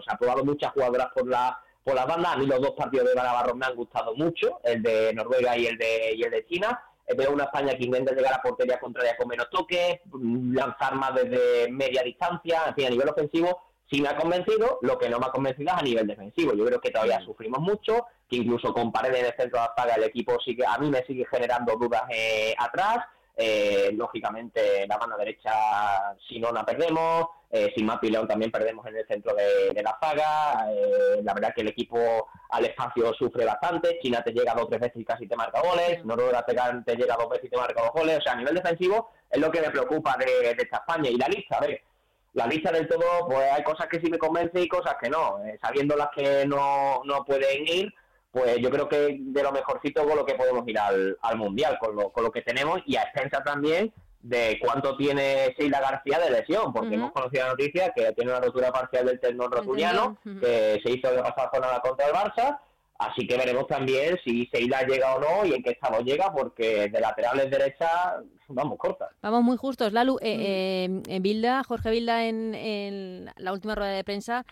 ha 0.08 0.18
probado 0.18 0.44
muchas 0.44 0.72
jugadoras 0.74 1.08
por 1.16 1.28
la 1.28 1.60
por 1.84 1.96
las 1.96 2.06
bandas. 2.06 2.34
A 2.34 2.38
mí 2.38 2.46
los 2.46 2.62
dos 2.62 2.72
partidos 2.72 3.08
de 3.08 3.14
Eva 3.14 3.24
Navarro 3.24 3.56
me 3.56 3.66
han 3.66 3.76
gustado 3.76 4.14
mucho, 4.16 4.60
el 4.64 4.84
de 4.84 5.14
Noruega 5.14 5.58
y 5.58 5.68
el 5.68 5.78
de, 5.78 6.14
y 6.16 6.22
el 6.22 6.32
de 6.32 6.46
China. 6.46 6.80
Veo 7.16 7.32
una 7.32 7.46
España 7.46 7.78
que 7.78 7.86
intenta 7.86 8.14
llegar 8.14 8.34
a 8.34 8.42
portería 8.42 8.80
contraria 8.80 9.16
con 9.16 9.28
menos 9.30 9.50
toques, 9.50 10.00
lanzar 10.12 10.96
más 10.96 11.16
desde 11.16 11.72
media 11.72 12.04
distancia, 12.04 12.64
en 12.68 12.76
fin, 12.76 12.88
a 12.88 12.90
nivel 12.90 13.10
ofensivo 13.10 13.68
sí 13.90 14.02
me 14.02 14.10
ha 14.10 14.18
convencido, 14.18 14.80
lo 14.82 14.98
que 14.98 15.10
no 15.10 15.20
me 15.20 15.28
ha 15.28 15.32
convencido 15.32 15.72
es 15.74 15.80
a 15.80 15.84
nivel 15.84 16.08
defensivo. 16.08 16.54
Yo 16.54 16.66
creo 16.66 16.82
que 16.82 16.92
todavía 16.92 17.20
sufrimos 17.22 17.60
mucho, 17.60 18.06
que 18.30 18.38
incluso 18.38 18.74
con 18.74 18.92
paredes 18.92 19.20
en 19.20 19.26
el 19.28 19.36
centro 19.38 19.60
de 19.60 19.68
la 19.68 19.74
saga 19.76 19.96
el 19.96 20.04
equipo 20.04 20.40
sigue, 20.42 20.66
a 20.66 20.78
mí 20.78 20.90
me 20.90 21.06
sigue 21.06 21.26
generando 21.26 21.76
dudas 21.78 22.04
eh, 22.10 22.54
atrás. 22.58 22.98
Eh, 23.40 23.92
lógicamente 23.94 24.88
la 24.88 24.98
mano 24.98 25.16
derecha, 25.16 25.52
si 26.28 26.40
no 26.40 26.52
la 26.52 26.66
perdemos, 26.66 27.28
eh, 27.52 27.72
sin 27.76 27.86
Mapi 27.86 28.10
León 28.10 28.28
también 28.28 28.52
perdemos 28.52 28.86
en 28.88 28.98
el 28.98 29.08
centro 29.08 29.36
de, 29.36 29.82
la 29.82 29.98
saga. 30.02 30.68
Eh, 30.72 31.22
la 31.24 31.34
verdad 31.36 31.54
que 31.56 31.62
el 31.62 31.68
equipo 31.68 32.28
al 32.50 32.66
espacio 32.66 33.14
sufre 33.14 33.46
bastante. 33.46 34.00
China 34.02 34.24
te 34.24 34.32
llega 34.32 34.54
dos 34.54 34.64
o 34.64 34.68
tres 34.68 34.82
veces 34.82 35.02
y 35.02 35.06
casi 35.06 35.28
te 35.28 35.36
marca 35.36 35.62
goles. 35.62 36.04
Noruega 36.04 36.44
te, 36.44 36.56
te 36.86 36.96
llega 36.96 37.16
dos 37.16 37.30
veces 37.30 37.46
y 37.46 37.50
te 37.50 37.58
marca 37.58 37.82
dos 37.82 37.92
goles. 37.92 38.18
O 38.18 38.22
sea, 38.22 38.34
a 38.34 38.38
nivel 38.38 38.56
defensivo 38.56 39.12
es 39.30 39.40
lo 39.40 39.52
que 39.52 39.62
me 39.62 39.70
preocupa 39.70 40.18
de, 40.18 40.56
de 40.56 40.64
esta 40.64 40.78
España. 40.78 41.10
Y 41.10 41.18
la 41.18 41.28
lista, 41.28 41.58
a 41.58 41.62
ver, 41.62 41.82
la 42.34 42.48
lista 42.48 42.72
del 42.72 42.88
todo, 42.88 43.28
pues 43.28 43.52
hay 43.52 43.64
cosas 43.64 43.88
que 43.88 44.00
sí 44.00 44.10
me 44.12 44.18
convencen 44.18 44.62
y 44.62 44.68
cosas 44.68 44.96
que 45.02 45.10
no. 45.10 45.44
Eh, 45.44 45.58
sabiendo 45.62 45.96
las 45.96 46.10
que 46.16 46.46
no, 46.46 47.02
no 47.04 47.26
pueden 47.26 47.68
ir, 47.68 47.94
pues 48.38 48.58
yo 48.60 48.70
creo 48.70 48.88
que 48.88 49.18
de 49.20 49.44
lo 49.44 49.52
mejorcito 49.52 50.06
con 50.06 50.16
lo 50.16 50.26
que 50.26 50.36
podemos 50.36 50.68
ir 50.68 50.78
al, 50.78 51.18
al 51.22 51.38
Mundial, 51.38 51.78
con 51.80 51.96
lo, 51.96 52.12
con 52.12 52.24
lo 52.24 52.32
que 52.32 52.44
tenemos 52.44 52.80
y 52.86 52.96
a 52.96 53.04
extensa 53.04 53.44
también 53.44 53.92
de 54.22 54.60
cuánto 54.62 54.96
tiene 54.98 55.56
Sheila 55.58 55.80
García 55.80 56.20
de 56.20 56.32
lesión, 56.32 56.74
porque 56.74 56.96
hemos 56.96 57.12
conocido 57.12 57.46
la 57.46 57.52
noticia 57.52 57.94
que 57.96 58.12
tiene 58.14 58.32
una 58.32 58.42
rotura 58.42 58.72
parcial 58.72 59.06
del 59.06 59.20
tendón 59.20 59.52
rotuliano, 59.52 60.18
que 60.24 60.80
se 60.84 60.92
hizo 60.92 61.12
de 61.12 61.22
pasada 61.22 61.50
jornada 61.50 61.80
contra 61.80 62.08
el 62.08 62.14
Barça, 62.14 62.60
así 63.00 63.26
que 63.26 63.38
veremos 63.38 63.68
también 63.68 64.18
si 64.24 64.50
Sheila 64.52 64.82
llega 64.84 65.16
o 65.16 65.20
no 65.20 65.46
y 65.46 65.54
en 65.54 65.64
qué 65.64 65.72
estado 65.72 66.02
llega, 66.02 66.32
porque 66.34 66.90
de 66.90 67.00
laterales 67.00 67.50
derecha 67.50 68.18
vamos 68.50 68.78
cortas. 68.78 69.10
Vamos 69.22 69.44
muy 69.44 69.58
justos. 69.58 69.94
Lalu, 69.94 70.18
eh, 70.22 71.02
eh, 71.08 71.20
Bilda, 71.22 71.64
Jorge 71.64 71.90
Bilda 71.90 72.26
en, 72.26 73.32
la 73.38 73.54
última 73.54 73.76
rueda 73.76 73.92
de 73.92 74.04
prensa 74.04 74.46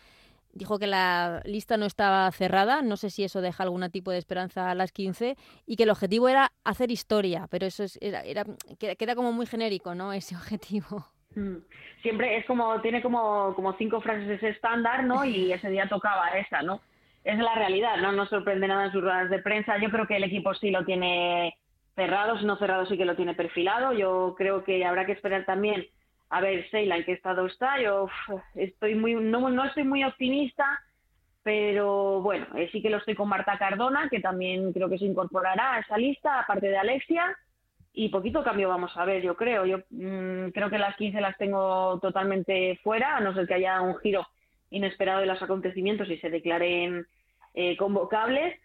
dijo 0.56 0.80
que 0.80 0.88
la 0.88 1.41
lista 1.46 1.78
no 1.78 1.86
estaba 1.86 2.32
cerrada, 2.32 2.82
no 2.82 2.98
sé 2.98 3.10
si 3.10 3.24
eso 3.24 3.41
deja 3.41 3.62
algún 3.62 3.88
tipo 3.91 4.10
de 4.10 4.18
esperanza 4.18 4.72
a 4.72 4.76
las 4.76 4.91
15, 4.91 5.36
y 5.68 5.76
que 5.76 5.84
el 5.84 5.89
objetivo 5.89 6.30
era 6.30 6.52
hacer 6.63 6.89
historia, 6.89 7.48
pero 7.52 7.68
eso 7.68 7.84
es, 7.84 8.00
era, 8.02 8.46
queda, 8.80 9.15
como 9.15 9.32
muy 9.34 9.46
genérico, 9.46 9.94
¿no? 9.94 10.13
Ese 10.13 10.36
objetivo. 10.36 11.06
Mm. 11.36 11.58
Siempre 12.02 12.38
es 12.38 12.46
como, 12.46 12.82
tiene 12.82 13.02
como, 13.02 13.54
como 13.56 13.74
cinco 13.74 14.00
frases 14.00 14.41
estándar, 14.41 15.04
¿no? 15.04 15.26
Y 15.26 15.52
ese 15.54 15.70
día 15.70 15.88
tocaba 15.89 16.30
esa, 16.30 16.62
¿no? 16.62 16.82
Es 17.24 17.38
la 17.38 17.56
realidad, 17.56 17.98
¿no? 17.98 18.12
No 18.12 18.26
sorprende 18.28 18.68
nada 18.68 18.86
en 18.86 18.91
sus 18.91 19.02
ruedas 19.02 19.30
de 19.30 19.39
prensa. 19.39 19.78
Yo 19.80 19.89
creo 19.89 20.08
que 20.08 20.15
el 20.15 20.24
equipo 20.24 20.54
sí 20.54 20.70
lo 20.70 20.86
tiene 20.86 21.58
cerrado, 21.96 22.38
si 22.38 22.46
no 22.46 22.56
cerrado 22.58 22.86
sí 22.86 22.98
que 22.98 23.06
lo 23.06 23.15
tiene 23.15 23.34
perfilado. 23.34 23.94
Yo 23.94 24.36
creo 24.38 24.63
que 24.63 24.86
habrá 24.86 25.08
que 25.08 25.13
esperar 25.13 25.44
también 25.44 25.88
a 26.30 26.42
ver 26.42 26.70
Seila 26.70 26.98
en 26.98 27.06
qué 27.06 27.14
estado 27.14 27.46
está. 27.46 27.80
Yo 27.82 28.08
estoy 28.56 28.96
muy 28.96 29.16
no, 29.16 29.50
no 29.50 29.66
estoy 29.66 29.84
muy 29.84 30.04
optimista, 30.04 30.80
pero 31.44 32.22
bueno, 32.22 32.48
eh, 32.56 32.70
sí 32.72 32.82
que 32.82 32.90
lo 32.90 32.98
estoy 32.98 33.16
con 33.16 33.30
Marta 33.30 33.58
Cardona, 33.58 34.08
que 34.10 34.20
también 34.20 34.74
creo 34.74 34.90
que 34.90 34.98
se 34.98 35.06
incorporará 35.06 35.76
a 35.76 35.80
esa 35.80 35.98
lista, 35.98 36.40
aparte 36.40 36.68
de 36.68 36.78
Alexia. 36.78 37.38
Y 37.94 38.10
poquito 38.10 38.44
cambio 38.44 38.68
vamos 38.68 38.96
a 38.98 39.06
ver, 39.06 39.22
yo 39.22 39.36
creo. 39.36 39.66
Yo 39.66 39.80
mm, 39.90 40.50
creo 40.50 40.70
que 40.70 40.78
las 40.78 40.96
15 40.98 41.22
las 41.22 41.38
tengo 41.38 42.00
totalmente 42.02 42.80
fuera, 42.84 43.18
a 43.18 43.22
no 43.22 43.34
ser 43.34 43.48
que 43.48 43.54
haya 43.54 43.82
un 43.82 43.98
giro 44.00 44.28
inesperado 44.70 45.22
de 45.22 45.28
los 45.28 45.42
acontecimientos 45.42 46.10
y 46.10 46.18
se 46.18 46.30
declaren 46.30 47.08
eh, 47.54 47.78
convocables 47.78 48.60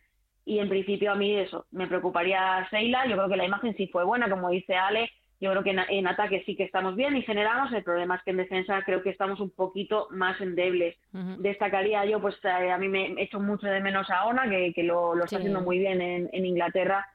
y 0.45 0.59
en 0.59 0.69
principio 0.69 1.13
a 1.13 1.15
mí 1.15 1.37
eso, 1.37 1.67
me 1.71 1.87
preocuparía 1.87 2.67
Seila, 2.71 3.07
yo 3.07 3.17
creo 3.17 3.29
que 3.29 3.37
la 3.37 3.45
imagen 3.45 3.77
sí 3.77 3.87
fue 3.89 4.05
buena, 4.05 4.29
como 4.29 4.51
dice 4.51 4.75
Ale, 4.75 5.11
yo 5.41 5.51
creo 5.51 5.63
que 5.63 5.71
en, 5.71 6.07
ataque 6.07 6.43
sí 6.45 6.55
que 6.55 6.65
estamos 6.65 6.97
bien 6.97 7.17
y 7.17 7.23
generamos, 7.23 7.73
el 7.73 7.83
problema 7.83 8.17
es 8.17 8.23
que 8.23 8.31
en 8.31 8.37
defensa 8.37 8.83
creo 8.85 9.03
que 9.03 9.09
estamos 9.09 9.41
un 9.41 9.51
poquito 9.51 10.09
más 10.11 10.39
endebles. 10.41 10.97
Destacaría 11.39 12.05
yo, 12.05 12.21
pues 12.21 12.37
eh, 12.45 12.71
a 12.71 12.77
mí 12.77 12.89
me 12.89 13.15
echo 13.17 13.41
mucho 13.41 13.67
de 13.67 13.81
menos 13.81 14.11
a 14.11 14.27
Ona, 14.27 14.49
que, 14.51 14.73
que 14.75 14.83
lo, 14.83 15.15
está 15.25 15.39
haciendo 15.39 15.63
muy 15.63 15.79
bien 15.79 16.03
en, 16.03 16.29
en 16.33 16.45
Inglaterra 16.45 17.09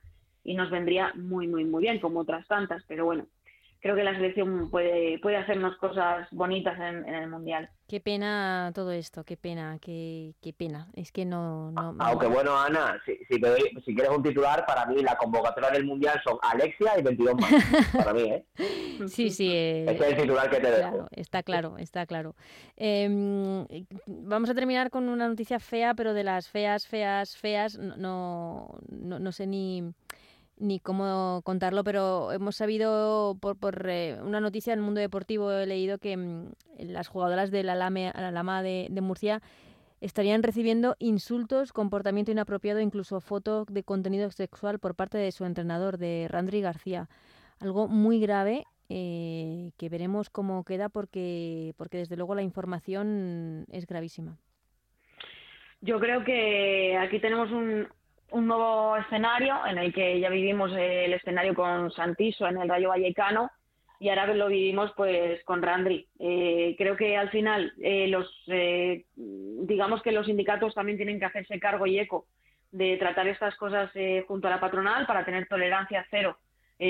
y 0.44 0.56
nos 0.56 0.72
vendría 0.72 1.12
muy, 1.14 1.48
muy, 1.48 1.66
muy 1.66 1.84
bien, 1.84 2.00
como 2.00 2.22
otras 2.22 2.48
tantas, 2.48 2.84
pero 2.88 3.06
bueno, 3.06 3.28
creo 3.86 3.96
que 3.96 4.04
la 4.04 4.16
selección 4.16 4.72
puede, 4.72 5.20
puede 5.20 5.38
hacernos 5.38 5.78
cosas 5.78 6.28
bonitas 6.32 6.76
en, 6.80 7.06
el 7.06 7.30
Mundial. 7.30 7.70
Qué 7.88 8.00
pena 8.00 8.72
todo 8.74 8.92
esto, 8.92 9.24
qué 9.24 9.38
pena, 9.38 9.78
qué, 9.80 10.34
qué 10.42 10.54
pena. 10.54 10.90
Es 10.96 11.12
que 11.12 11.24
no... 11.24 11.70
no 11.70 11.96
Aunque 12.00 12.26
bueno, 12.26 12.60
Ana, 12.60 13.00
si, 13.06 13.16
si, 13.30 13.40
si, 13.86 13.94
quieres 13.94 14.10
un 14.10 14.24
titular, 14.24 14.66
para 14.66 14.88
mí 14.88 15.04
la 15.04 15.16
convocatoria 15.16 15.70
del 15.70 15.86
Mundial 15.86 16.20
son 16.26 16.40
Alexia 16.42 16.98
y 16.98 17.04
22 17.04 17.36
más. 17.36 17.52
para 17.94 18.12
mí, 18.16 18.24
¿eh? 18.24 18.46
Sí, 19.06 19.30
sí. 19.30 19.52
Eh, 19.54 19.86
es 19.88 20.02
el 20.02 20.18
titular 20.18 20.50
que 20.50 20.60
te 20.62 20.72
dejo. 20.72 21.08
está 21.12 21.44
claro, 21.44 21.78
está 21.78 22.08
claro. 22.08 22.34
Em, 22.78 23.68
vamos 24.08 24.50
a 24.50 24.56
terminar 24.56 24.90
con 24.90 25.10
una 25.10 25.28
noticia 25.28 25.60
fea, 25.60 25.94
pero 25.94 26.16
de 26.16 26.24
las 26.24 26.50
feas, 26.50 26.88
feas, 26.88 27.38
feas, 27.38 27.78
no, 27.78 28.80
no, 28.90 29.20
no 29.20 29.32
sé 29.32 29.46
ni 29.46 29.94
ni 30.58 30.80
cómo 30.80 31.42
contarlo, 31.44 31.84
pero 31.84 32.32
hemos 32.32 32.56
sabido 32.56 33.38
por, 33.42 33.58
por 33.58 33.90
eh, 33.90 34.18
una 34.22 34.40
noticia 34.40 34.74
en 34.74 34.80
el 34.80 34.86
mundo 34.86 35.02
deportivo, 35.02 35.52
he 35.52 35.66
leído 35.66 35.98
que 35.98 36.16
mm, 36.16 36.52
las 36.80 37.08
jugadoras 37.08 37.52
de 37.52 37.64
la 37.64 37.76
Lama 37.76 38.64
de, 38.64 38.88
de 38.90 39.02
Murcia 39.02 39.42
estarían 40.02 40.44
recibiendo 40.44 40.96
insultos, 41.00 41.74
comportamiento 41.74 42.32
inapropiado, 42.32 42.80
incluso 42.80 43.22
foto 43.22 43.66
de 43.66 43.84
contenido 43.84 44.30
sexual 44.32 44.80
por 44.80 44.96
parte 44.96 45.18
de 45.18 45.32
su 45.32 45.46
entrenador, 45.46 45.98
de 45.98 46.28
Randri 46.30 46.62
García. 46.62 47.10
Algo 47.60 47.88
muy 47.88 48.20
grave 48.20 48.66
eh, 48.90 49.72
que 49.78 49.90
veremos 49.90 50.30
cómo 50.30 50.64
queda 50.64 50.90
porque, 50.90 51.74
porque 51.78 51.98
desde 51.98 52.18
luego 52.18 52.36
la 52.36 52.44
información 52.44 53.66
es 53.72 53.88
gravísima. 53.88 54.38
Yo 55.82 56.00
creo 56.00 56.24
que 56.24 56.98
aquí 56.98 57.20
tenemos 57.20 57.52
un, 57.52 57.88
un 58.36 58.48
nuevo 58.48 58.98
escenario 58.98 59.66
en 59.66 59.78
el 59.78 59.94
que 59.94 60.20
ya 60.20 60.30
vivimos 60.30 60.70
el 60.74 61.14
escenario 61.14 61.56
con 61.56 61.90
Santiso 61.92 62.46
en 62.46 62.58
el 62.58 62.68
Rayo 62.68 62.90
Vallecano 62.90 63.50
y 63.98 64.10
ahora 64.10 64.28
lo 64.34 64.50
vivimos 64.50 64.92
pues 64.98 65.42
con 65.46 65.62
Randri. 65.62 66.06
Eh, 66.20 66.76
creo 66.78 66.98
que 66.98 67.16
al 67.16 67.30
final 67.30 67.72
eh, 67.82 68.10
los 68.10 68.30
eh, 68.48 69.06
digamos 69.16 70.02
que 70.02 70.12
los 70.12 70.26
sindicatos 70.26 70.76
también 70.76 70.98
tienen 70.98 71.18
que 71.18 71.24
hacerse 71.24 71.62
cargo 71.62 71.88
y 71.88 71.98
eco 71.98 72.26
de 72.74 72.98
tratar 72.98 73.26
estas 73.30 73.56
cosas 73.56 73.90
junto 74.28 74.48
a 74.50 74.52
la 74.52 74.60
patronal 74.60 75.08
para 75.08 75.24
tener 75.24 75.48
tolerancia 75.48 76.06
cero 76.12 76.38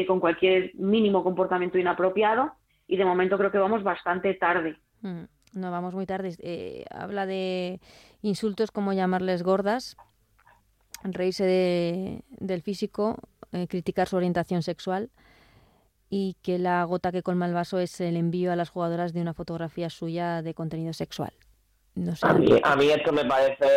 con 0.08 0.19
cualquier 0.19 0.73
mínimo 0.73 1.23
comportamiento 1.23 1.77
inapropiado 1.77 2.53
y 2.88 2.97
de 2.97 3.05
momento 3.05 3.38
creo 3.38 3.51
que 3.51 3.60
vamos 3.60 3.84
bastante 3.84 4.34
tarde. 4.34 4.77
Mm. 5.01 5.25
No, 5.53 5.69
vamos 5.69 5.93
muy 5.93 6.08
tarde. 6.08 6.86
habla 6.89 7.27
de 7.27 7.79
insultos 8.23 8.71
como 8.71 8.93
llamarles 8.93 9.43
gordas, 9.43 9.95
reírse 11.13 12.24
del 12.30 12.62
físico, 12.62 13.18
eh, 13.52 13.68
criticar 13.68 14.08
su 14.08 14.15
orientación 14.15 14.63
sexual 14.63 15.10
y 16.10 16.36
que 16.41 16.60
la 16.60 16.84
gota 16.84 17.12
que 17.12 17.24
colma 17.24 17.46
el 17.46 17.54
vaso 17.54 17.80
es 17.80 18.00
el 18.02 18.15
envío 18.15 18.52
a 18.52 18.56
las 18.56 18.70
jugadoras 18.70 19.13
de 19.13 19.22
una 19.22 19.34
fotografía 19.34 19.89
suya 19.89 20.41
de 20.41 20.54
contenido 20.54 20.94
sexual. 20.94 21.34
No 21.96 22.15
sé. 22.15 22.28
a, 22.28 22.34
mí, 22.34 22.48
a 22.62 22.76
mí 22.76 22.89
esto 22.89 23.13
me 23.13 23.24
parece 23.24 23.68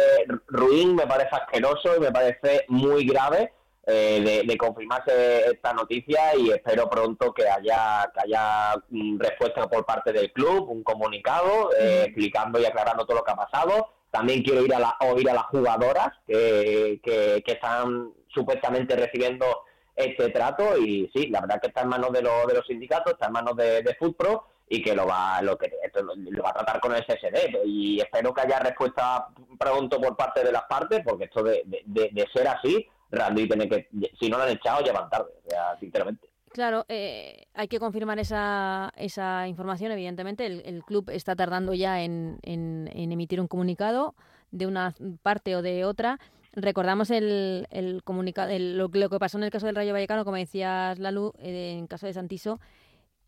ruin, 0.49 0.97
me 0.97 1.07
parece 1.07 1.37
asqueroso 1.37 1.97
y 1.97 2.01
me 2.01 2.11
parece 2.11 2.65
muy 2.69 3.07
grave 3.07 3.53
eh, 3.91 4.45
de, 4.47 4.59
confirmarse 4.59 5.47
esta 5.51 5.73
noticia 5.73 6.37
y 6.37 6.51
espero 6.51 6.91
pronto 6.91 7.33
que 7.33 7.49
haya 7.49 8.11
que 8.13 8.21
haya 8.21 8.75
mm, 8.91 9.19
respuesta 9.19 9.67
por 9.67 9.87
parte 9.87 10.13
del 10.13 10.31
club, 10.31 10.69
un 10.69 10.83
comunicado 10.83 11.71
eh, 11.75 12.03
explicando 12.05 12.61
y 12.61 12.67
aclarando 12.67 13.07
todo 13.07 13.17
lo 13.17 13.25
que 13.25 13.33
ha 13.33 13.37
pasado. 13.37 13.89
También 14.11 14.43
quiero 14.43 14.65
ir 14.65 14.75
a 14.75 14.79
la, 14.79 14.97
oír 15.01 15.29
a 15.31 15.35
las 15.35 15.45
jugadoras 15.45 16.11
que, 16.27 17.01
que, 17.03 17.43
están 17.47 18.13
supuestamente 18.29 18.97
recibiendo 18.97 19.47
este 19.95 20.31
trato 20.31 20.79
y 20.79 21.11
sí, 21.15 21.29
la 21.29 21.41
verdad 21.41 21.61
que 21.61 21.69
está 21.69 21.83
en 21.83 21.89
manos 21.89 22.13
de, 22.13 22.21
de 22.21 22.55
los 22.55 22.67
sindicatos, 22.67 23.13
está 23.13 23.27
en 23.27 23.33
manos 23.33 23.57
de, 23.57 23.83
de 23.83 23.95
FootPro 23.97 24.47
y 24.69 24.83
que 24.83 24.95
lo 24.95 25.07
va 25.07 25.41
lo 25.43 25.57
que 25.57 25.71
lo, 25.95 26.43
va 26.43 26.51
a 26.51 26.55
tratar 26.55 26.81
con 26.81 26.95
el 26.95 27.03
SSD 27.03 27.65
y 27.65 28.01
espero 28.01 28.33
que 28.33 28.43
haya 28.43 28.59
respuesta 28.59 29.29
pronto 29.59 30.01
por 30.01 30.17
parte 30.17 30.45
de 30.45 30.53
las 30.53 30.65
partes 30.65 31.01
porque 31.05 31.25
esto 31.25 31.43
de, 31.43 31.63
de 31.65 32.27
ser 32.33 32.49
así 32.49 32.87
Randy 33.11 33.49
tiene 33.49 33.69
que, 33.69 33.89
si 34.19 34.29
no 34.29 34.39
lo 34.39 34.45
han 34.45 34.51
echado, 34.51 34.85
ya 34.85 34.93
van 34.93 35.09
tarde, 35.09 35.33
sinceramente. 35.81 36.28
Claro, 36.53 36.85
eh, 36.89 37.47
hay 37.55 37.69
que 37.69 37.79
confirmar 37.79 38.19
esa, 38.19 38.93
esa 38.97 39.47
información, 39.49 39.93
evidentemente. 39.93 40.47
El, 40.47 40.83
club 40.85 41.11
está 41.11 41.37
tardando 41.37 41.75
ya 41.75 42.03
en, 42.03 42.39
en, 42.43 42.89
emitir 42.95 43.41
un 43.41 43.49
comunicado 43.49 44.15
de 44.51 44.67
una 44.67 44.95
parte 45.23 45.57
o 45.57 45.63
de 45.63 45.85
otra. 45.85 46.19
Recordamos 46.55 47.11
el, 47.11 47.67
el 47.71 48.03
comunicado, 48.03 48.51
lo, 48.59 48.91
que 48.91 49.19
pasó 49.19 49.39
en 49.39 49.45
el 49.45 49.51
caso 49.51 49.67
del 49.67 49.77
Rayo 49.77 49.93
Vallecano, 49.93 50.25
como 50.25 50.37
decías, 50.37 50.99
Lalu, 50.99 51.33
eh, 51.39 51.77
en 51.79 51.87
caso 51.87 52.07
de 52.07 52.15
Santiso, 52.15 52.59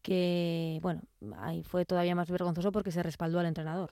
que, 0.03 0.79
bueno, 0.81 1.03
ahí 1.39 1.63
fue 1.63 1.85
todavía 1.85 2.15
más 2.15 2.31
vergonzoso 2.31 2.73
porque 2.73 2.91
se 2.91 3.03
respaldó 3.03 3.39
al 3.39 3.47
entrenador. 3.47 3.91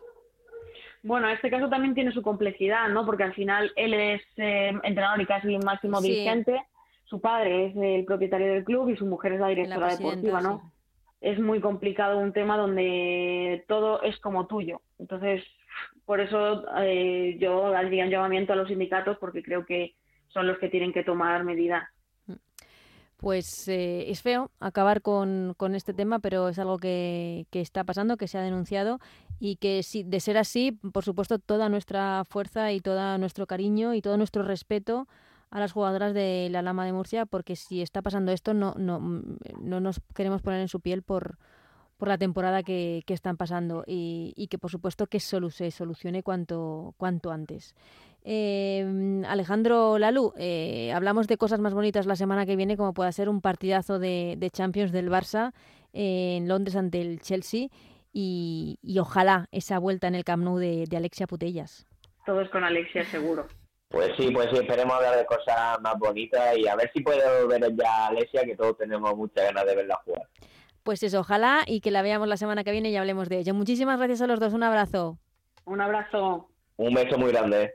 Bueno, 1.03 1.29
este 1.29 1.51
caso 1.51 1.69
también 1.69 1.95
tiene 1.95 2.13
su 2.13 2.23
complejidad, 2.23 2.89
¿no? 2.89 3.07
Porque 3.07 3.23
al 3.23 3.35
final 3.35 3.71
él 3.77 3.95
es 3.95 4.23
eh, 4.37 4.73
entrenador 4.83 5.21
y 5.21 5.27
casi 5.27 5.57
máximo 5.59 6.01
dirigente, 6.01 6.61
su 7.09 7.21
padre 7.21 7.67
es 7.67 7.77
el 7.77 8.05
propietario 8.05 8.53
del 8.53 8.65
club 8.65 8.91
y 8.91 8.97
su 8.97 9.07
mujer 9.07 9.33
es 9.33 9.41
la 9.41 9.49
directora 9.49 9.97
deportiva, 9.97 10.41
¿no? 10.41 10.73
Es 11.21 11.39
muy 11.41 11.61
complicado 11.61 12.19
un 12.19 12.33
tema 12.33 12.57
donde 12.57 13.65
todo 13.67 14.03
es 14.03 14.19
como 14.21 14.47
tuyo. 14.47 14.83
Entonces, 14.99 15.43
por 16.05 16.21
eso 16.21 16.65
eh, 16.81 17.37
yo 17.41 17.67
haría 17.67 18.05
un 18.05 18.11
llamamiento 18.11 18.53
a 18.53 18.57
los 18.57 18.69
sindicatos 18.69 19.17
porque 19.19 19.43
creo 19.43 19.67
que 19.67 19.95
son 20.29 20.47
los 20.47 20.59
que 20.59 20.69
tienen 20.69 20.93
que 20.93 21.03
tomar 21.03 21.45
medidas 21.45 21.85
pues 23.17 23.67
eh, 23.67 24.11
es 24.13 24.23
feo 24.23 24.53
acabar 24.61 25.03
con, 25.03 25.55
con, 25.57 25.75
este 25.75 25.93
tema, 25.93 26.21
pero 26.21 26.49
es 26.49 26.59
algo 26.61 26.79
que, 26.79 27.47
que, 27.51 27.61
está 27.61 27.83
pasando, 27.83 28.17
que 28.17 28.29
se 28.29 28.39
ha 28.39 28.43
denunciado 28.43 29.01
y 29.41 29.57
que 29.57 29.83
si 29.83 30.05
de 30.05 30.21
ser 30.21 30.39
así, 30.39 30.79
por 30.93 31.05
supuesto, 31.05 31.41
toda 31.41 31.69
nuestra 31.69 32.23
fuerza 32.25 32.73
y 32.73 32.81
todo 32.81 33.19
nuestro 33.19 33.49
cariño 33.49 33.93
y 33.95 34.03
todo 34.03 34.17
nuestro 34.17 34.45
respeto 34.45 35.09
a 35.51 35.61
las 35.61 35.73
jugadoras 35.73 36.15
de 36.15 36.49
la 36.51 36.63
Lama 36.63 36.85
de 36.85 36.93
Murcia, 36.93 37.27
porque 37.27 37.57
si 37.57 37.83
está 37.83 38.03
pasando 38.03 38.33
esto, 38.33 38.55
no, 38.55 38.75
no, 38.77 39.01
no 39.61 39.81
nos 39.81 40.01
queremos 40.15 40.43
poner 40.43 40.61
en 40.61 40.69
su 40.69 40.81
piel 40.81 41.03
por, 41.03 41.39
por 41.97 42.09
la 42.09 42.19
temporada 42.19 42.63
que, 42.63 43.03
que 43.07 43.15
están 43.15 43.37
pasando 43.37 43.85
y, 43.87 44.33
y, 44.37 44.49
que, 44.49 44.59
por 44.59 44.71
supuesto, 44.71 45.07
que 45.07 45.21
solo 45.21 45.51
se 45.51 45.71
solucione 45.71 46.23
cuanto, 46.23 46.95
cuanto 46.97 47.31
antes. 47.31 47.75
Eh, 48.25 49.23
Alejandro 49.27 49.99
Lalu, 49.99 50.35
eh, 50.37 50.93
hablamos 50.93 51.29
de 51.29 51.37
cosas 51.37 51.61
más 51.61 51.75
bonitas 51.75 52.07
la 52.07 52.17
semana 52.17 52.47
que 52.47 52.57
viene, 52.57 52.77
como 52.77 52.93
puede 52.93 53.13
ser 53.13 53.29
un 53.29 53.41
partidazo 53.41 53.99
de, 53.99 54.51
Champions 54.53 54.93
del 54.93 55.09
Barça 55.09 55.53
en 55.93 56.49
Londres 56.49 56.77
ante 56.77 57.01
el 57.01 57.21
Chelsea 57.21 57.69
y, 58.13 58.79
ojalá 59.01 59.49
esa 59.53 59.79
vuelta 59.79 60.09
en 60.09 60.15
el 60.15 60.25
Camp 60.25 60.45
Nou 60.45 60.59
de, 60.59 60.85
Alexia 60.95 61.27
Putellas. 61.27 61.87
Todos 62.27 62.51
con 62.51 62.65
Alexia, 62.65 63.05
seguro. 63.05 63.47
Pues 63.89 64.11
sí, 64.19 64.31
pues 64.31 64.49
sí, 64.53 64.59
esperemos 64.59 64.97
hablar 64.97 65.17
de 65.17 65.25
cosas 65.25 65.81
más 65.81 65.99
bonitas 65.99 66.57
y 66.59 66.69
a 66.69 66.77
ver 66.77 66.91
si 66.93 67.01
puede 67.01 67.47
ver 67.47 67.75
ya 67.75 68.05
a 68.05 68.07
Alexia, 68.09 68.45
que 68.45 68.55
todos 68.55 68.77
tenemos 68.77 69.17
muchas 69.17 69.47
ganas 69.47 69.65
de 69.65 69.77
verla 69.77 70.01
jugar. 70.05 70.29
Pues 70.83 71.03
eso, 71.03 71.21
ojalá 71.21 71.65
y 71.67 71.81
que 71.81 71.91
la 71.91 72.03
veamos 72.03 72.29
la 72.29 72.37
semana 72.37 72.65
que 72.65 72.73
viene 72.73 72.91
y 72.91 72.97
hablemos 72.97 73.29
de 73.29 73.39
ello. 73.39 73.55
Muchísimas 73.55 73.99
gracias 73.99 74.21
a 74.21 74.27
los 74.27 74.41
dos, 74.41 74.53
un 74.53 74.63
abrazo. 74.63 75.19
Un 75.65 75.81
abrazo. 75.81 76.49
Un 76.77 76.95
beso 76.95 77.19
muy 77.19 77.33
grande. 77.33 77.75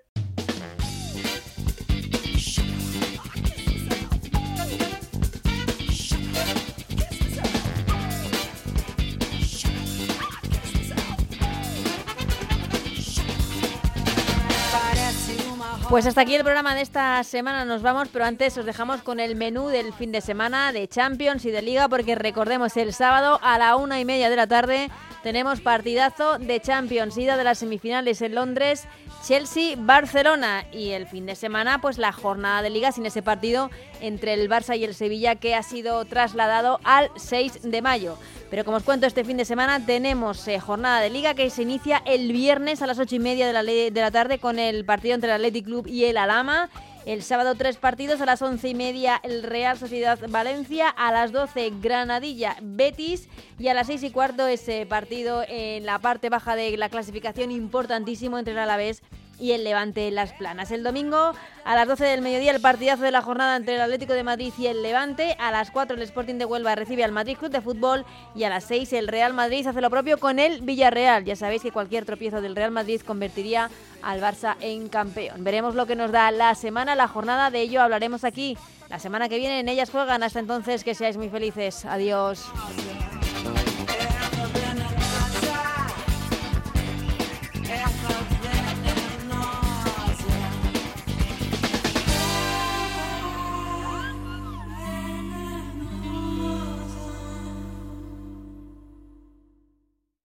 Pues 15.94 16.08
hasta 16.08 16.22
aquí 16.22 16.34
el 16.34 16.42
programa 16.42 16.74
de 16.74 16.82
esta 16.82 17.24
semana. 17.24 17.66
Nos 17.66 17.84
vamos, 17.84 18.10
pero 18.12 18.26
antes 18.26 18.58
os 18.58 18.66
dejamos 18.66 19.04
con 19.04 19.20
el 19.20 19.36
menú 19.36 19.68
del 19.68 19.94
fin 19.94 20.12
de 20.12 20.22
semana 20.22 20.72
de 20.72 20.88
Champions 20.88 21.46
y 21.46 21.52
de 21.52 21.62
Liga, 21.62 21.88
porque 21.88 22.16
recordemos 22.16 22.76
el 22.78 22.94
sábado 22.94 23.40
a 23.44 23.60
la 23.60 23.76
una 23.76 24.00
y 24.00 24.04
media 24.04 24.32
de 24.32 24.36
la 24.36 24.48
tarde 24.48 24.90
tenemos 25.24 25.62
partidazo 25.62 26.38
de 26.38 26.60
Champions, 26.60 27.18
ida 27.18 27.38
de 27.38 27.46
las 27.46 27.60
semifinales 27.60 28.22
en 28.22 28.36
Londres, 28.36 28.84
Chelsea-Barcelona 29.26 30.66
y 30.74 30.90
el 30.90 31.08
fin 31.08 31.26
de 31.26 31.36
semana 31.36 31.80
pues 31.80 31.98
la 31.98 32.12
jornada 32.12 32.62
de 32.62 32.70
liga 32.70 32.92
sin 32.92 33.06
ese 33.06 33.24
partido 33.24 33.72
entre 34.02 34.34
el 34.34 34.50
Barça 34.50 34.78
y 34.78 34.84
el 34.84 34.94
Sevilla 34.94 35.36
que 35.36 35.56
ha 35.56 35.64
sido 35.64 36.04
trasladado 36.04 36.82
al 36.84 37.10
6 37.16 37.62
de 37.64 37.82
mayo. 37.82 38.18
Pero 38.50 38.66
como 38.66 38.78
os 38.78 38.84
cuento, 38.84 39.08
este 39.08 39.24
fin 39.24 39.38
de 39.38 39.46
semana 39.46 39.84
tenemos 39.84 40.46
eh, 40.48 40.60
jornada 40.60 41.00
de 41.00 41.10
liga 41.10 41.34
que 41.34 41.50
se 41.50 41.62
inicia 41.62 42.04
el 42.06 42.32
viernes 42.34 42.82
a 42.82 42.88
las 42.88 43.00
ocho 43.00 43.16
y 43.16 43.20
media 43.20 43.48
de 43.48 43.54
la, 43.54 43.64
de 43.64 43.92
la 43.96 44.12
tarde 44.12 44.40
con 44.40 44.60
el 44.60 44.84
partido 44.84 45.16
entre 45.16 45.30
el 45.30 45.36
Athletic 45.36 45.66
Club 45.66 45.88
y 45.88 46.04
el 46.04 46.18
Alama. 46.18 46.70
El 47.06 47.22
sábado 47.22 47.56
tres 47.56 47.76
partidos, 47.76 48.22
a 48.22 48.26
las 48.26 48.42
once 48.42 48.70
y 48.70 48.76
media 48.76 49.20
el 49.24 49.44
Real 49.44 49.78
Sociedad 49.78 50.18
Valencia, 50.30 50.88
a 50.88 51.12
las 51.12 51.34
doce 51.34 51.70
Granadilla 51.82 52.56
Betis 52.62 53.28
y 53.60 53.68
a 53.68 53.74
las 53.74 53.88
seis 53.88 54.04
y 54.04 54.10
cuarto 54.10 54.48
ese 54.48 54.86
partido 54.86 55.44
en 55.50 55.86
la 55.86 56.00
parte 56.00 56.30
baja 56.30 56.56
de 56.56 56.78
la 56.78 56.88
clasificación 56.88 57.52
importantísimo 57.52 58.38
entre 58.38 58.54
el 58.54 58.60
Alavés 58.60 59.02
y 59.40 59.52
el 59.52 59.64
Levante 59.64 60.10
Las 60.12 60.34
Planas. 60.34 60.72
El 60.72 60.84
domingo 60.84 61.34
a 61.66 61.76
las 61.76 61.88
12 61.88 62.06
del 62.06 62.22
mediodía 62.22 62.52
el 62.52 62.62
partidazo 62.62 63.04
de 63.04 63.12
la 63.12 63.22
jornada 63.22 63.56
entre 63.56 63.76
el 63.76 63.82
Atlético 63.82 64.14
de 64.14 64.24
Madrid 64.24 64.54
y 64.58 64.68
el 64.68 64.82
Levante. 64.82 65.36
A 65.40 65.52
las 65.52 65.72
4 65.72 65.96
el 65.96 66.02
Sporting 66.04 66.36
de 66.36 66.46
Huelva 66.46 66.76
recibe 66.76 67.04
al 67.04 67.12
Madrid 67.12 67.38
Club 67.38 67.52
de 67.52 67.62
Fútbol 67.62 68.06
y 68.36 68.44
a 68.44 68.50
las 68.50 68.66
6 68.66 68.94
el 68.94 69.08
Real 69.08 69.34
Madrid 69.34 69.66
hace 69.68 69.82
lo 69.82 69.90
propio 69.90 70.18
con 70.18 70.40
el 70.40 70.62
Villarreal. 70.62 71.26
Ya 71.26 71.36
sabéis 71.36 71.62
que 71.62 71.72
cualquier 71.72 72.06
tropiezo 72.06 72.42
del 72.42 72.56
Real 72.56 72.72
Madrid 72.72 73.02
convertiría 73.02 73.70
al 74.02 74.22
Barça 74.22 74.56
en 74.60 74.90
campeón. 74.90 75.44
Veremos 75.44 75.76
lo 75.76 75.86
que 75.86 75.96
nos 75.96 76.12
da 76.12 76.32
la 76.32 76.56
semana, 76.56 76.96
la 76.96 77.08
jornada, 77.08 77.50
de 77.52 77.62
ello 77.62 77.82
hablaremos 77.82 78.24
aquí 78.24 78.58
la 78.90 79.00
semana 79.00 79.28
que 79.28 79.38
viene. 79.38 79.60
En 79.60 79.70
ellas 79.70 79.90
juegan. 79.90 80.24
Hasta 80.24 80.40
entonces 80.40 80.84
que 80.84 80.94
seáis 80.94 81.18
muy 81.18 81.30
felices. 81.30 81.86
Adiós. 81.86 82.46